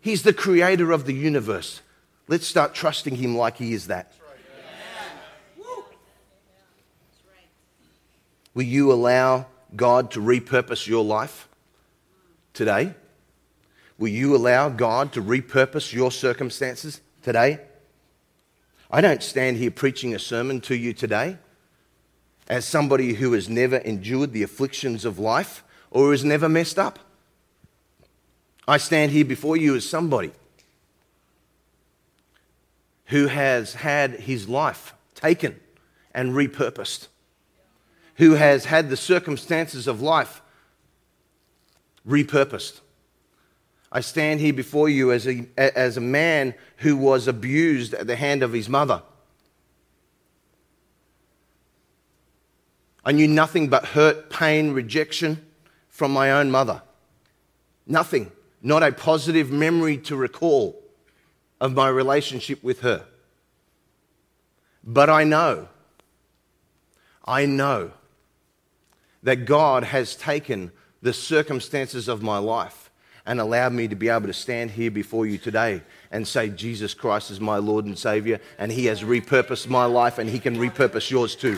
He's 0.00 0.22
the 0.22 0.32
creator 0.32 0.92
of 0.92 1.04
the 1.04 1.14
universe. 1.14 1.80
Let's 2.28 2.46
start 2.46 2.74
trusting 2.74 3.16
him 3.16 3.36
like 3.36 3.56
he 3.56 3.72
is 3.72 3.86
that. 3.86 4.12
Will 8.52 8.64
you 8.64 8.90
allow 8.92 9.46
God 9.76 10.10
to 10.12 10.20
repurpose 10.20 10.86
your 10.86 11.04
life 11.04 11.48
today? 12.54 12.94
Will 13.98 14.08
you 14.08 14.34
allow 14.34 14.70
God 14.70 15.12
to 15.12 15.22
repurpose 15.22 15.92
your 15.92 16.10
circumstances 16.10 17.00
today? 17.22 17.60
I 18.90 19.00
don't 19.00 19.22
stand 19.22 19.58
here 19.58 19.70
preaching 19.70 20.14
a 20.14 20.18
sermon 20.18 20.60
to 20.62 20.74
you 20.74 20.94
today 20.94 21.38
as 22.48 22.64
somebody 22.64 23.14
who 23.14 23.32
has 23.34 23.48
never 23.48 23.76
endured 23.76 24.32
the 24.32 24.42
afflictions 24.42 25.04
of 25.04 25.18
life 25.18 25.62
or 25.90 26.12
has 26.12 26.24
never 26.24 26.48
messed 26.48 26.78
up. 26.78 26.98
I 28.66 28.78
stand 28.78 29.12
here 29.12 29.24
before 29.24 29.56
you 29.56 29.76
as 29.76 29.88
somebody 29.88 30.32
who 33.06 33.28
has 33.28 33.74
had 33.74 34.12
his 34.20 34.48
life 34.48 34.94
taken 35.14 35.58
and 36.12 36.32
repurposed, 36.32 37.08
who 38.16 38.32
has 38.32 38.64
had 38.66 38.88
the 38.88 38.96
circumstances 38.96 39.86
of 39.86 40.00
life 40.00 40.42
repurposed. 42.06 42.80
I 43.92 44.00
stand 44.00 44.40
here 44.40 44.52
before 44.52 44.88
you 44.88 45.12
as 45.12 45.26
a, 45.26 45.46
as 45.56 45.96
a 45.96 46.00
man 46.00 46.54
who 46.78 46.96
was 46.96 47.28
abused 47.28 47.94
at 47.94 48.06
the 48.06 48.16
hand 48.16 48.42
of 48.42 48.52
his 48.52 48.68
mother. 48.68 49.02
I 53.04 53.12
knew 53.12 53.28
nothing 53.28 53.68
but 53.68 53.86
hurt, 53.86 54.30
pain, 54.30 54.72
rejection 54.72 55.46
from 55.88 56.12
my 56.12 56.32
own 56.32 56.50
mother. 56.50 56.82
Nothing, 57.86 58.32
not 58.62 58.82
a 58.82 58.90
positive 58.90 59.52
memory 59.52 59.96
to 59.98 60.16
recall 60.16 60.82
of 61.60 61.74
my 61.74 61.88
relationship 61.88 62.62
with 62.62 62.80
her. 62.80 63.06
But 64.84 65.10
I 65.10 65.24
know, 65.24 65.68
I 67.24 67.46
know 67.46 67.92
that 69.22 69.44
God 69.44 69.84
has 69.84 70.14
taken 70.14 70.70
the 71.02 71.12
circumstances 71.12 72.08
of 72.08 72.22
my 72.22 72.38
life 72.38 72.90
and 73.26 73.40
allowed 73.40 73.72
me 73.72 73.88
to 73.88 73.96
be 73.96 74.08
able 74.08 74.28
to 74.28 74.32
stand 74.32 74.70
here 74.70 74.90
before 74.90 75.26
you 75.26 75.36
today 75.36 75.82
and 76.12 76.26
say, 76.26 76.48
Jesus 76.48 76.94
Christ 76.94 77.32
is 77.32 77.40
my 77.40 77.56
Lord 77.56 77.84
and 77.84 77.98
Savior, 77.98 78.40
and 78.58 78.70
He 78.70 78.86
has 78.86 79.02
repurposed 79.02 79.68
my 79.68 79.84
life, 79.84 80.18
and 80.18 80.30
He 80.30 80.38
can 80.38 80.56
repurpose 80.56 81.10
yours 81.10 81.34
too. 81.34 81.56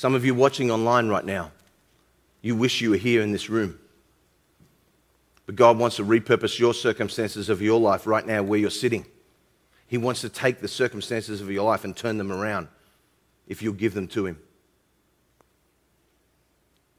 Some 0.00 0.14
of 0.14 0.24
you 0.24 0.34
watching 0.34 0.70
online 0.70 1.08
right 1.08 1.26
now, 1.26 1.52
you 2.40 2.56
wish 2.56 2.80
you 2.80 2.88
were 2.88 2.96
here 2.96 3.20
in 3.20 3.32
this 3.32 3.50
room. 3.50 3.78
But 5.44 5.56
God 5.56 5.76
wants 5.76 5.96
to 5.96 6.04
repurpose 6.06 6.58
your 6.58 6.72
circumstances 6.72 7.50
of 7.50 7.60
your 7.60 7.78
life 7.78 8.06
right 8.06 8.26
now 8.26 8.42
where 8.42 8.58
you're 8.58 8.70
sitting. 8.70 9.04
He 9.86 9.98
wants 9.98 10.22
to 10.22 10.30
take 10.30 10.62
the 10.62 10.68
circumstances 10.68 11.42
of 11.42 11.50
your 11.50 11.64
life 11.64 11.84
and 11.84 11.94
turn 11.94 12.16
them 12.16 12.32
around 12.32 12.68
if 13.46 13.60
you'll 13.60 13.74
give 13.74 13.92
them 13.92 14.08
to 14.08 14.24
Him. 14.24 14.38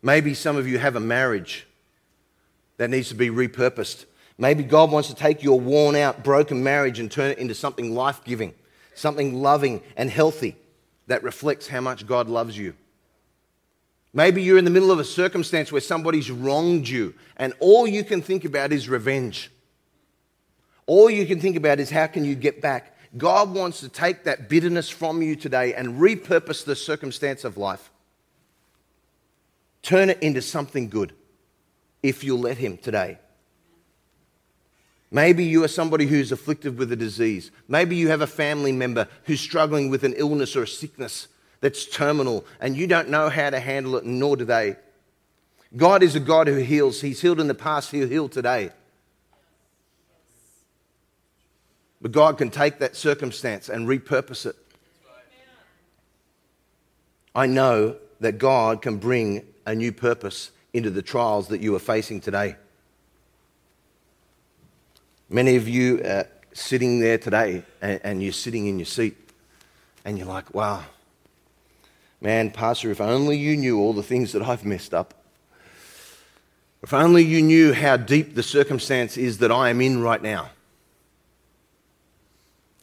Maybe 0.04 0.36
some 0.36 0.56
of 0.56 0.68
you 0.68 0.78
have 0.78 0.96
a 0.96 1.00
marriage 1.00 1.66
that 2.78 2.92
needs 2.92 3.10
to 3.10 3.16
be 3.16 3.32
repurposed. 3.32 4.06
Maybe 4.38 4.62
God 4.62 4.92
wants 4.92 5.10
to 5.10 5.16
take 5.16 5.42
your 5.42 5.60
worn 5.60 5.96
out, 5.96 6.24
broken 6.24 6.64
marriage 6.64 7.00
and 7.00 7.10
turn 7.10 7.32
it 7.32 7.40
into 7.40 7.56
something 7.56 7.96
life 7.96 8.24
giving, 8.24 8.54
something 8.94 9.42
loving 9.42 9.82
and 9.98 10.08
healthy 10.08 10.56
that 11.08 11.24
reflects 11.24 11.68
how 11.68 11.82
much 11.82 12.06
God 12.06 12.30
loves 12.30 12.56
you. 12.56 12.76
Maybe 14.14 14.44
you're 14.44 14.58
in 14.58 14.66
the 14.66 14.72
middle 14.72 14.92
of 14.92 15.00
a 15.00 15.06
circumstance 15.06 15.72
where 15.72 15.82
somebody's 15.82 16.30
wronged 16.30 16.88
you, 16.88 17.14
and 17.38 17.54
all 17.60 17.88
you 17.88 18.04
can 18.04 18.22
think 18.22 18.44
about 18.44 18.74
is 18.74 18.90
revenge. 18.90 19.50
All 20.86 21.10
you 21.10 21.26
can 21.26 21.40
think 21.40 21.56
about 21.56 21.80
is 21.80 21.90
how 21.90 22.08
can 22.08 22.26
you 22.26 22.36
get 22.36 22.62
back. 22.62 22.98
God 23.18 23.54
wants 23.54 23.80
to 23.82 23.90
take 23.90 24.26
that 24.26 24.50
bitterness 24.50 24.90
from 24.90 25.22
you 25.22 25.36
today 25.36 25.74
and 25.74 26.00
repurpose 26.00 26.66
the 26.66 26.76
circumstance 26.76 27.44
of 27.44 27.58
life. 27.58 27.90
Turn 29.82 30.10
it 30.10 30.22
into 30.22 30.42
something 30.42 30.90
good 30.90 31.14
if 32.04 32.24
you'll 32.24 32.40
let 32.40 32.58
Him 32.58 32.78
today. 32.78 33.18
Maybe 35.10 35.44
you 35.44 35.64
are 35.64 35.70
somebody 35.70 36.06
who's 36.06 36.32
afflicted 36.32 36.78
with 36.78 36.92
a 36.92 36.96
disease. 36.96 37.52
Maybe 37.68 37.98
you 37.98 38.10
have 38.10 38.22
a 38.22 38.28
family 38.28 38.72
member 38.72 39.08
who's 39.26 39.42
struggling 39.42 39.90
with 39.90 40.04
an 40.04 40.14
illness 40.14 40.56
or 40.56 40.64
a 40.64 40.68
sickness 40.68 41.28
that's 41.62 41.86
terminal 41.86 42.46
and 42.60 42.76
you 42.76 42.88
don't 42.88 43.10
know 43.10 43.30
how 43.30 43.50
to 43.50 43.60
handle 43.60 43.96
it, 43.96 44.06
nor 44.06 44.36
do 44.36 44.46
they. 44.46 44.76
God 45.78 46.04
is 46.04 46.16
a 46.16 46.20
God 46.20 46.48
who 46.48 46.58
heals. 46.58 47.00
He's 47.00 47.22
healed 47.22 47.40
in 47.40 47.48
the 47.48 47.56
past, 47.56 47.92
He'll 47.92 48.08
heal 48.08 48.28
today. 48.28 48.72
But 52.02 52.12
God 52.12 52.38
can 52.38 52.50
take 52.50 52.80
that 52.80 52.96
circumstance 52.96 53.70
and 53.70 53.88
repurpose 53.88 54.46
it. 54.48 54.56
I 57.34 57.46
know 57.46 57.96
that 58.20 58.38
God 58.38 58.82
can 58.82 58.98
bring 58.98 59.46
a 59.66 59.74
new 59.74 59.92
purpose 59.92 60.52
into 60.74 60.90
the 60.90 61.02
trials 61.02 61.48
that 61.50 61.62
you 61.62 61.76
are 61.76 61.80
facing 61.80 62.20
today. 62.20 62.56
Many 65.30 65.56
of 65.56 65.70
you 65.70 66.02
are 66.04 66.28
sitting 66.54 67.00
there 67.00 67.18
today 67.18 67.64
and, 67.82 68.02
and 68.04 68.24
you're 68.24 68.34
sitting 68.34 68.66
in 68.68 68.80
your 68.80 68.86
seat 68.86 69.16
and 70.04 70.18
you're 70.18 70.28
like, 70.28 70.54
wow, 70.54 70.84
Man, 72.22 72.52
Pastor, 72.52 72.92
if 72.92 73.02
only 73.02 73.36
you 73.36 73.58
knew 73.58 73.80
all 73.80 73.94
the 73.94 74.04
things 74.04 74.32
that 74.34 74.44
I've 74.44 74.64
messed 74.64 74.94
up. 74.94 75.16
If 76.84 76.94
only 76.94 77.24
you 77.24 77.42
knew 77.42 77.74
how 77.74 77.98
deep 77.98 78.36
the 78.36 78.44
circumstance 78.44 79.18
is 79.18 79.40
that 79.40 79.52
I 79.52 79.70
am 79.70 79.82
in 79.82 80.02
right 80.02 80.22
now. 80.22 80.52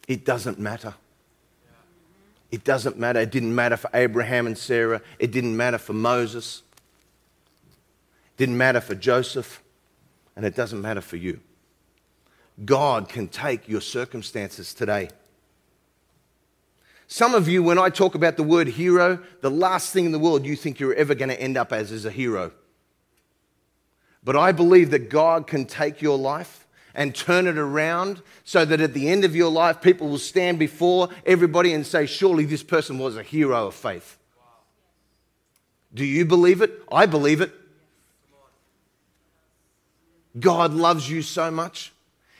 It 0.08 0.24
doesn't 0.24 0.58
matter. 0.58 0.94
It 2.50 2.64
doesn't 2.64 2.98
matter. 2.98 3.20
It 3.20 3.30
didn't 3.30 3.54
matter 3.54 3.76
for 3.76 3.90
Abraham 3.94 4.46
and 4.46 4.58
Sarah. 4.58 5.02
It 5.18 5.30
didn't 5.30 5.56
matter 5.56 5.78
for 5.78 5.92
Moses. 5.92 6.62
It 8.34 8.36
didn't 8.38 8.56
matter 8.56 8.80
for 8.80 8.94
Joseph. 8.94 9.62
And 10.34 10.44
it 10.44 10.56
doesn't 10.56 10.80
matter 10.80 11.00
for 11.00 11.16
you. 11.16 11.40
God 12.64 13.08
can 13.08 13.28
take 13.28 13.68
your 13.68 13.80
circumstances 13.80 14.74
today 14.74 15.10
some 17.08 17.34
of 17.34 17.48
you, 17.48 17.62
when 17.62 17.78
I 17.78 17.88
talk 17.88 18.14
about 18.14 18.36
the 18.36 18.42
word 18.42 18.68
hero, 18.68 19.18
the 19.40 19.50
last 19.50 19.94
thing 19.94 20.04
in 20.04 20.12
the 20.12 20.18
world 20.18 20.44
you 20.44 20.54
think 20.54 20.78
you're 20.78 20.94
ever 20.94 21.14
going 21.14 21.30
to 21.30 21.40
end 21.40 21.56
up 21.56 21.72
as 21.72 21.90
is 21.90 22.04
a 22.04 22.10
hero. 22.10 22.52
But 24.22 24.36
I 24.36 24.52
believe 24.52 24.90
that 24.90 25.08
God 25.08 25.46
can 25.46 25.64
take 25.64 26.02
your 26.02 26.18
life 26.18 26.66
and 26.94 27.14
turn 27.14 27.46
it 27.46 27.56
around 27.56 28.20
so 28.44 28.66
that 28.66 28.82
at 28.82 28.92
the 28.92 29.08
end 29.08 29.24
of 29.24 29.34
your 29.34 29.50
life, 29.50 29.80
people 29.80 30.08
will 30.08 30.18
stand 30.18 30.58
before 30.58 31.08
everybody 31.24 31.72
and 31.72 31.86
say, 31.86 32.04
Surely 32.04 32.44
this 32.44 32.62
person 32.62 32.98
was 32.98 33.16
a 33.16 33.22
hero 33.22 33.68
of 33.68 33.74
faith. 33.74 34.18
Do 35.94 36.04
you 36.04 36.26
believe 36.26 36.60
it? 36.60 36.82
I 36.92 37.06
believe 37.06 37.40
it. 37.40 37.52
God 40.38 40.74
loves 40.74 41.08
you 41.08 41.22
so 41.22 41.50
much. 41.50 41.92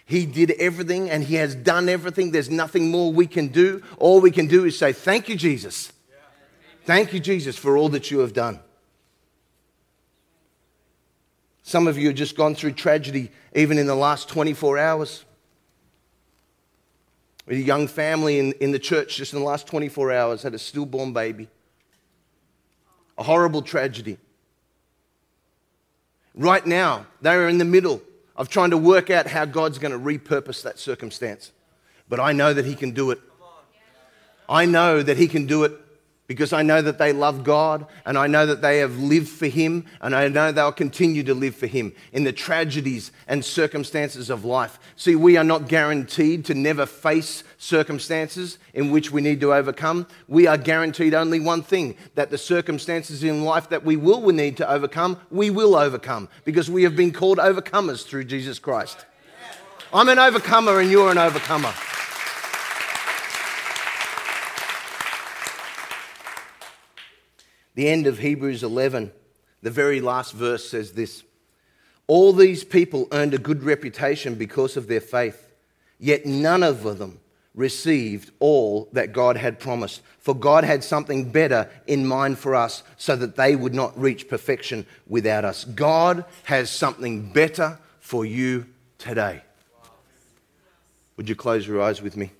He 0.09 0.25
did 0.25 0.53
everything 0.53 1.11
and 1.11 1.23
He 1.23 1.35
has 1.35 1.55
done 1.55 1.87
everything. 1.87 2.31
There's 2.31 2.49
nothing 2.49 2.91
more 2.91 3.13
we 3.13 3.27
can 3.27 3.49
do. 3.49 3.83
All 3.99 4.23
we 4.23 4.31
can 4.31 4.47
do 4.47 4.65
is 4.65 4.79
say, 4.79 4.95
Thank 4.95 5.29
you, 5.29 5.37
Jesus. 5.37 5.93
Thank 6.87 7.13
you, 7.13 7.21
Jesus, 7.21 7.59
for 7.59 7.77
all 7.77 7.91
that 7.91 8.11
you 8.11 8.21
have 8.21 8.33
done. 8.33 8.59
Some 11.63 11.87
of 11.87 11.99
you 11.99 12.07
have 12.07 12.17
just 12.17 12.39
gone 12.39 12.55
through 12.55 12.73
tragedy 12.73 13.31
even 13.55 13.77
in 13.77 13.87
the 13.87 13.95
last 13.95 14.31
24 14.31 14.79
hours. 14.79 15.27
A 17.47 17.55
young 17.55 17.87
family 17.87 18.39
in, 18.39 18.53
in 18.53 18.73
the 18.73 18.79
church 18.79 19.19
just 19.19 19.35
in 19.35 19.41
the 19.41 19.45
last 19.45 19.67
24 19.67 20.11
hours 20.11 20.43
had 20.43 20.55
a 20.55 20.59
stillborn 20.59 21.13
baby. 21.13 21.49
A 23.19 23.23
horrible 23.23 23.61
tragedy. 23.61 24.17
Right 26.35 26.65
now, 26.65 27.05
they 27.21 27.35
are 27.35 27.49
in 27.49 27.59
the 27.59 27.67
middle 27.67 28.01
of 28.39 28.49
trying 28.49 28.71
to 28.71 28.79
work 28.79 29.11
out 29.11 29.27
how 29.27 29.45
God's 29.45 29.79
going 29.79 29.93
to 29.93 29.99
repurpose 29.99 30.63
that 30.63 30.79
circumstance. 30.79 31.53
but 32.09 32.19
I 32.19 32.33
know 32.33 32.55
that 32.55 32.65
He 32.65 32.75
can 32.75 32.93
do 32.93 33.11
it. 33.11 33.19
I 34.49 34.65
know 34.65 35.03
that 35.03 35.19
He 35.19 35.29
can 35.29 35.45
do 35.45 35.65
it 35.65 35.73
because 36.29 36.53
I 36.53 36.63
know 36.63 36.83
that 36.83 36.99
they 36.99 37.13
love 37.13 37.43
God 37.43 37.87
and 38.05 38.17
I 38.17 38.27
know 38.27 38.45
that 38.47 38.61
they 38.61 38.79
have 38.79 38.99
lived 38.99 39.29
for 39.29 39.47
Him 39.47 39.87
and 40.03 40.15
I 40.15 40.29
know 40.29 40.53
they'll 40.53 40.71
continue 40.71 41.25
to 41.25 41.35
live 41.35 41.57
for 41.57 41.67
Him 41.67 41.93
in 42.13 42.25
the 42.25 42.33
tragedies 42.33 43.11
and 43.27 43.43
circumstances 43.43 44.29
of 44.29 44.45
life. 44.45 44.79
See, 44.95 45.17
we 45.17 45.39
are 45.39 45.45
not 45.45 45.69
guaranteed 45.69 46.45
to 46.45 46.55
never 46.55 46.85
face 46.85 47.43
circumstances 47.57 48.59
in 48.75 48.93
which 48.93 49.11
we 49.11 49.23
need 49.23 49.41
to 49.41 49.55
overcome. 49.55 50.07
We 50.29 50.47
are 50.47 50.59
guaranteed 50.59 51.15
only 51.15 51.41
one 51.41 51.63
thing 51.63 51.97
that 52.15 52.29
the 52.31 52.39
circumstances 52.39 53.25
in 53.25 53.43
life 53.43 53.71
that 53.71 53.85
we 53.85 53.97
will 53.97 54.29
need 54.29 54.59
to 54.59 54.71
overcome, 54.71 55.19
we 55.31 55.49
will 55.49 55.75
overcome 55.75 56.29
because 56.45 56.71
we 56.71 56.83
have 56.83 56.95
been 56.95 57.13
called 57.13 57.39
overcomers 57.39 58.05
through 58.05 58.25
Jesus 58.25 58.59
Christ. 58.59 59.07
I'm 59.95 60.11
an 60.11 60.19
overcomer 60.19 60.79
and 60.81 60.91
you're 60.91 61.11
an 61.11 61.17
overcomer. 61.17 61.73
The 67.79 67.89
end 67.89 68.09
of 68.09 68.19
Hebrews 68.19 68.65
11, 68.65 69.13
the 69.63 69.71
very 69.71 70.01
last 70.01 70.33
verse 70.33 70.69
says 70.69 70.95
this 70.95 71.23
All 72.09 72.33
these 72.33 72.65
people 72.65 73.07
earned 73.13 73.35
a 73.35 73.39
good 73.39 73.63
reputation 73.63 74.35
because 74.35 74.77
of 74.77 74.89
their 74.89 75.01
faith, 75.01 75.53
yet 75.97 76.27
none 76.27 76.65
of 76.65 76.83
them 76.83 77.21
received 77.55 78.33
all 78.41 78.89
that 78.95 79.13
God 79.13 79.37
had 79.37 79.61
promised. 79.61 80.03
For 80.19 80.35
God 80.35 80.65
had 80.65 80.83
something 80.83 81.31
better 81.31 81.71
in 81.87 82.05
mind 82.05 82.41
for 82.41 82.57
us 82.57 82.83
so 82.97 83.15
that 83.15 83.37
they 83.37 83.55
would 83.55 83.75
not 83.75 83.97
reach 83.97 84.27
perfection 84.27 84.85
without 85.07 85.45
us. 85.45 85.65
God 85.65 86.25
has 86.47 86.71
something 86.71 87.33
better 87.33 87.79
for 88.01 88.25
you 88.25 88.67
today. 88.99 89.43
Would 91.17 91.29
you 91.29 91.37
close 91.37 91.65
your 91.65 91.81
eyes 91.81 92.03
with 92.03 92.17
me? 92.17 92.33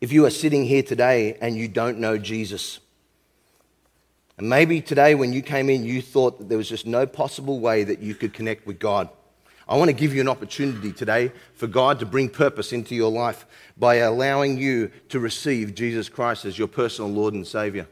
If 0.00 0.12
you 0.12 0.24
are 0.26 0.30
sitting 0.30 0.64
here 0.64 0.82
today 0.82 1.36
and 1.40 1.56
you 1.56 1.66
don't 1.66 1.98
know 1.98 2.18
Jesus, 2.18 2.78
and 4.38 4.48
maybe 4.48 4.80
today 4.80 5.16
when 5.16 5.32
you 5.32 5.42
came 5.42 5.68
in, 5.68 5.84
you 5.84 6.00
thought 6.00 6.38
that 6.38 6.48
there 6.48 6.58
was 6.58 6.68
just 6.68 6.86
no 6.86 7.06
possible 7.06 7.58
way 7.58 7.82
that 7.82 7.98
you 7.98 8.14
could 8.14 8.32
connect 8.32 8.66
with 8.66 8.78
God. 8.78 9.08
I 9.68 9.76
want 9.76 9.88
to 9.88 9.96
give 9.96 10.14
you 10.14 10.20
an 10.20 10.28
opportunity 10.28 10.92
today 10.92 11.32
for 11.54 11.66
God 11.66 11.98
to 11.98 12.06
bring 12.06 12.28
purpose 12.28 12.72
into 12.72 12.94
your 12.94 13.10
life 13.10 13.44
by 13.76 13.96
allowing 13.96 14.56
you 14.56 14.90
to 15.08 15.18
receive 15.18 15.74
Jesus 15.74 16.08
Christ 16.08 16.44
as 16.44 16.56
your 16.56 16.68
personal 16.68 17.10
Lord 17.10 17.34
and 17.34 17.46
Savior. 17.46 17.88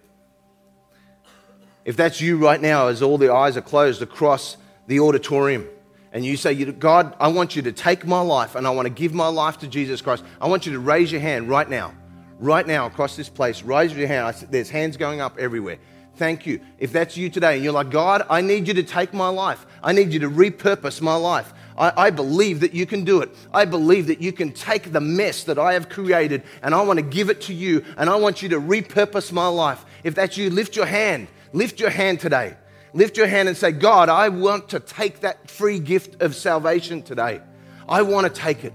If 1.85 1.97
that's 1.97 2.21
you 2.21 2.39
right 2.39 2.61
now, 2.61 2.87
as 2.87 3.03
all 3.03 3.19
the 3.19 3.33
eyes 3.33 3.57
are 3.57 3.63
closed 3.63 4.01
across 4.01 4.57
the 4.87 5.01
auditorium, 5.01 5.69
and 6.17 6.25
you 6.25 6.39
say, 6.39 6.65
God, 6.65 7.15
I 7.21 7.29
want 7.29 7.57
you 7.57 7.61
to 7.61 7.73
take 7.73 8.07
my 8.07 8.23
life 8.23 8.55
and 8.55 8.67
I 8.67 8.71
want 8.71 8.87
to 8.87 8.91
give 8.91 9.13
my 9.13 9.29
life 9.29 9.59
to 9.59 9.69
Jesus 9.69 10.01
Christ, 10.01 10.25
I 10.41 10.49
want 10.49 10.65
you 10.65 10.73
to 10.73 10.79
raise 10.79 11.13
your 11.13 11.21
hand 11.21 11.51
right 11.51 11.69
now. 11.69 11.93
Right 12.39 12.67
now, 12.67 12.87
across 12.87 13.17
this 13.17 13.29
place, 13.29 13.63
raise 13.63 13.93
your 13.93 14.09
hand. 14.09 14.35
There's 14.49 14.71
hands 14.71 14.97
going 14.97 15.21
up 15.21 15.39
everywhere. 15.39 15.77
Thank 16.15 16.47
you. 16.47 16.61
If 16.79 16.91
that's 16.91 17.19
you 17.19 17.29
today 17.29 17.57
and 17.57 17.63
you're 17.63 17.75
like, 17.75 17.91
God, 17.91 18.25
I 18.31 18.41
need 18.41 18.67
you 18.67 18.73
to 18.73 18.83
take 18.83 19.13
my 19.13 19.29
life, 19.29 19.67
I 19.83 19.93
need 19.93 20.11
you 20.11 20.21
to 20.21 20.31
repurpose 20.31 21.03
my 21.03 21.17
life. 21.17 21.53
I, 21.77 22.07
I, 22.07 22.09
believe 22.09 22.61
that 22.61 22.73
you 22.73 22.87
can 22.87 23.05
do 23.05 23.21
it. 23.21 23.29
I 23.53 23.67
believe 23.67 24.07
that 24.07 24.23
you 24.23 24.33
can 24.33 24.53
take 24.53 24.93
the 24.95 25.01
mess 25.03 25.45
that 25.45 25.59
I 25.59 25.75
have 25.75 25.91
created 25.91 26.45
and 26.63 26.75
I 26.75 26.81
want 26.81 26.99
to 26.99 27.05
give 27.05 27.29
it 27.29 27.43
to 27.43 27.53
you 27.53 27.85
and 27.99 28.09
I 28.09 28.17
want 28.17 28.41
you 28.41 28.49
to 28.49 28.59
repurpose 28.59 29.33
my 29.33 29.49
life. 29.49 29.85
If 30.03 30.15
that's 30.15 30.39
you, 30.39 30.49
lift 30.49 30.77
your 30.77 30.87
hand. 30.87 31.29
Lift 31.53 31.79
your 31.79 31.91
hand 31.91 32.21
today. 32.21 32.57
Lift 32.97 33.19
your 33.19 33.27
hand 33.27 33.47
and 33.47 33.55
say, 33.55 33.73
God, 33.73 34.09
I 34.09 34.31
want 34.31 34.71
to 34.71 34.81
take 34.81 35.21
that 35.21 35.51
free 35.51 35.79
gift 35.79 36.23
of 36.23 36.35
salvation 36.35 37.03
today. 37.03 37.43
I 37.87 38.01
want 38.01 38.27
to 38.27 38.33
take 38.33 38.65
it. 38.65 38.73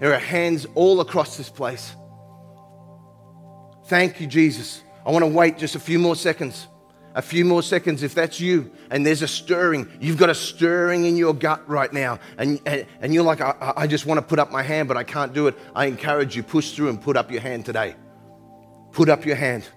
There 0.00 0.12
are 0.12 0.18
hands 0.18 0.66
all 0.74 1.00
across 1.00 1.36
this 1.36 1.48
place. 1.48 1.94
Thank 3.86 4.20
you, 4.20 4.26
Jesus. 4.26 4.82
I 5.06 5.12
want 5.12 5.22
to 5.22 5.28
wait 5.28 5.58
just 5.58 5.76
a 5.76 5.78
few 5.78 6.00
more 6.00 6.16
seconds. 6.16 6.66
A 7.14 7.22
few 7.22 7.44
more 7.44 7.62
seconds 7.62 8.02
if 8.02 8.16
that's 8.16 8.40
you 8.40 8.72
and 8.90 9.06
there's 9.06 9.22
a 9.22 9.28
stirring. 9.28 9.88
You've 10.00 10.18
got 10.18 10.30
a 10.30 10.34
stirring 10.34 11.04
in 11.04 11.16
your 11.16 11.32
gut 11.32 11.68
right 11.68 11.92
now. 11.92 12.18
And, 12.36 12.60
and, 12.66 12.84
and 13.00 13.14
you're 13.14 13.22
like, 13.22 13.40
I, 13.40 13.74
I 13.76 13.86
just 13.86 14.06
want 14.06 14.18
to 14.18 14.26
put 14.26 14.40
up 14.40 14.50
my 14.50 14.64
hand, 14.64 14.88
but 14.88 14.96
I 14.96 15.04
can't 15.04 15.32
do 15.32 15.46
it. 15.46 15.56
I 15.72 15.86
encourage 15.86 16.34
you, 16.34 16.42
push 16.42 16.72
through 16.72 16.88
and 16.88 17.00
put 17.00 17.16
up 17.16 17.30
your 17.30 17.42
hand 17.42 17.64
today. 17.64 17.94
Put 18.90 19.08
up 19.08 19.24
your 19.24 19.36
hand. 19.36 19.68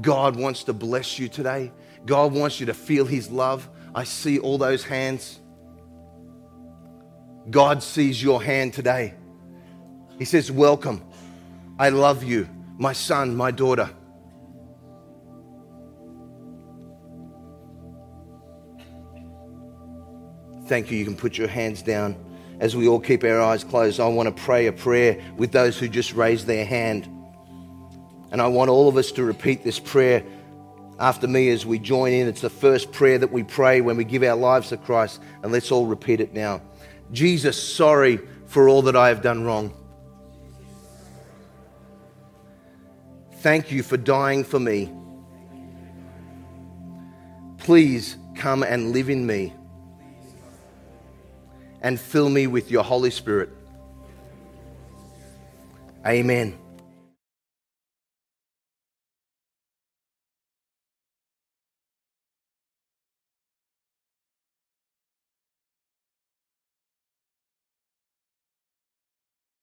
God 0.00 0.36
wants 0.36 0.64
to 0.64 0.72
bless 0.72 1.18
you 1.18 1.28
today. 1.28 1.72
God 2.06 2.32
wants 2.32 2.60
you 2.60 2.66
to 2.66 2.74
feel 2.74 3.04
His 3.04 3.30
love. 3.30 3.68
I 3.94 4.04
see 4.04 4.38
all 4.38 4.58
those 4.58 4.84
hands. 4.84 5.40
God 7.50 7.82
sees 7.82 8.22
your 8.22 8.42
hand 8.42 8.74
today. 8.74 9.14
He 10.18 10.24
says, 10.24 10.50
Welcome. 10.50 11.04
I 11.78 11.88
love 11.88 12.22
you, 12.22 12.48
my 12.78 12.92
son, 12.92 13.36
my 13.36 13.50
daughter. 13.50 13.90
Thank 20.66 20.90
you. 20.90 20.98
You 20.98 21.04
can 21.04 21.16
put 21.16 21.36
your 21.36 21.48
hands 21.48 21.82
down. 21.82 22.14
As 22.60 22.76
we 22.76 22.86
all 22.86 23.00
keep 23.00 23.24
our 23.24 23.40
eyes 23.40 23.64
closed, 23.64 23.98
I 23.98 24.06
want 24.06 24.28
to 24.28 24.42
pray 24.44 24.66
a 24.66 24.72
prayer 24.72 25.20
with 25.36 25.50
those 25.50 25.78
who 25.78 25.88
just 25.88 26.12
raised 26.12 26.46
their 26.46 26.64
hand. 26.64 27.08
And 28.30 28.40
I 28.40 28.46
want 28.46 28.70
all 28.70 28.88
of 28.88 28.96
us 28.96 29.12
to 29.12 29.24
repeat 29.24 29.64
this 29.64 29.78
prayer 29.78 30.24
after 30.98 31.26
me 31.26 31.48
as 31.50 31.66
we 31.66 31.78
join 31.78 32.12
in. 32.12 32.28
It's 32.28 32.42
the 32.42 32.50
first 32.50 32.92
prayer 32.92 33.18
that 33.18 33.32
we 33.32 33.42
pray 33.42 33.80
when 33.80 33.96
we 33.96 34.04
give 34.04 34.22
our 34.22 34.36
lives 34.36 34.68
to 34.68 34.76
Christ. 34.76 35.20
And 35.42 35.50
let's 35.50 35.72
all 35.72 35.86
repeat 35.86 36.20
it 36.20 36.32
now. 36.32 36.60
Jesus, 37.12 37.60
sorry 37.60 38.20
for 38.46 38.68
all 38.68 38.82
that 38.82 38.96
I 38.96 39.08
have 39.08 39.22
done 39.22 39.44
wrong. 39.44 39.74
Thank 43.38 43.72
you 43.72 43.82
for 43.82 43.96
dying 43.96 44.44
for 44.44 44.60
me. 44.60 44.92
Please 47.58 48.16
come 48.34 48.62
and 48.62 48.92
live 48.92 49.08
in 49.08 49.26
me 49.26 49.54
and 51.80 51.98
fill 51.98 52.28
me 52.28 52.46
with 52.46 52.70
your 52.70 52.84
Holy 52.84 53.10
Spirit. 53.10 53.48
Amen. 56.06 56.59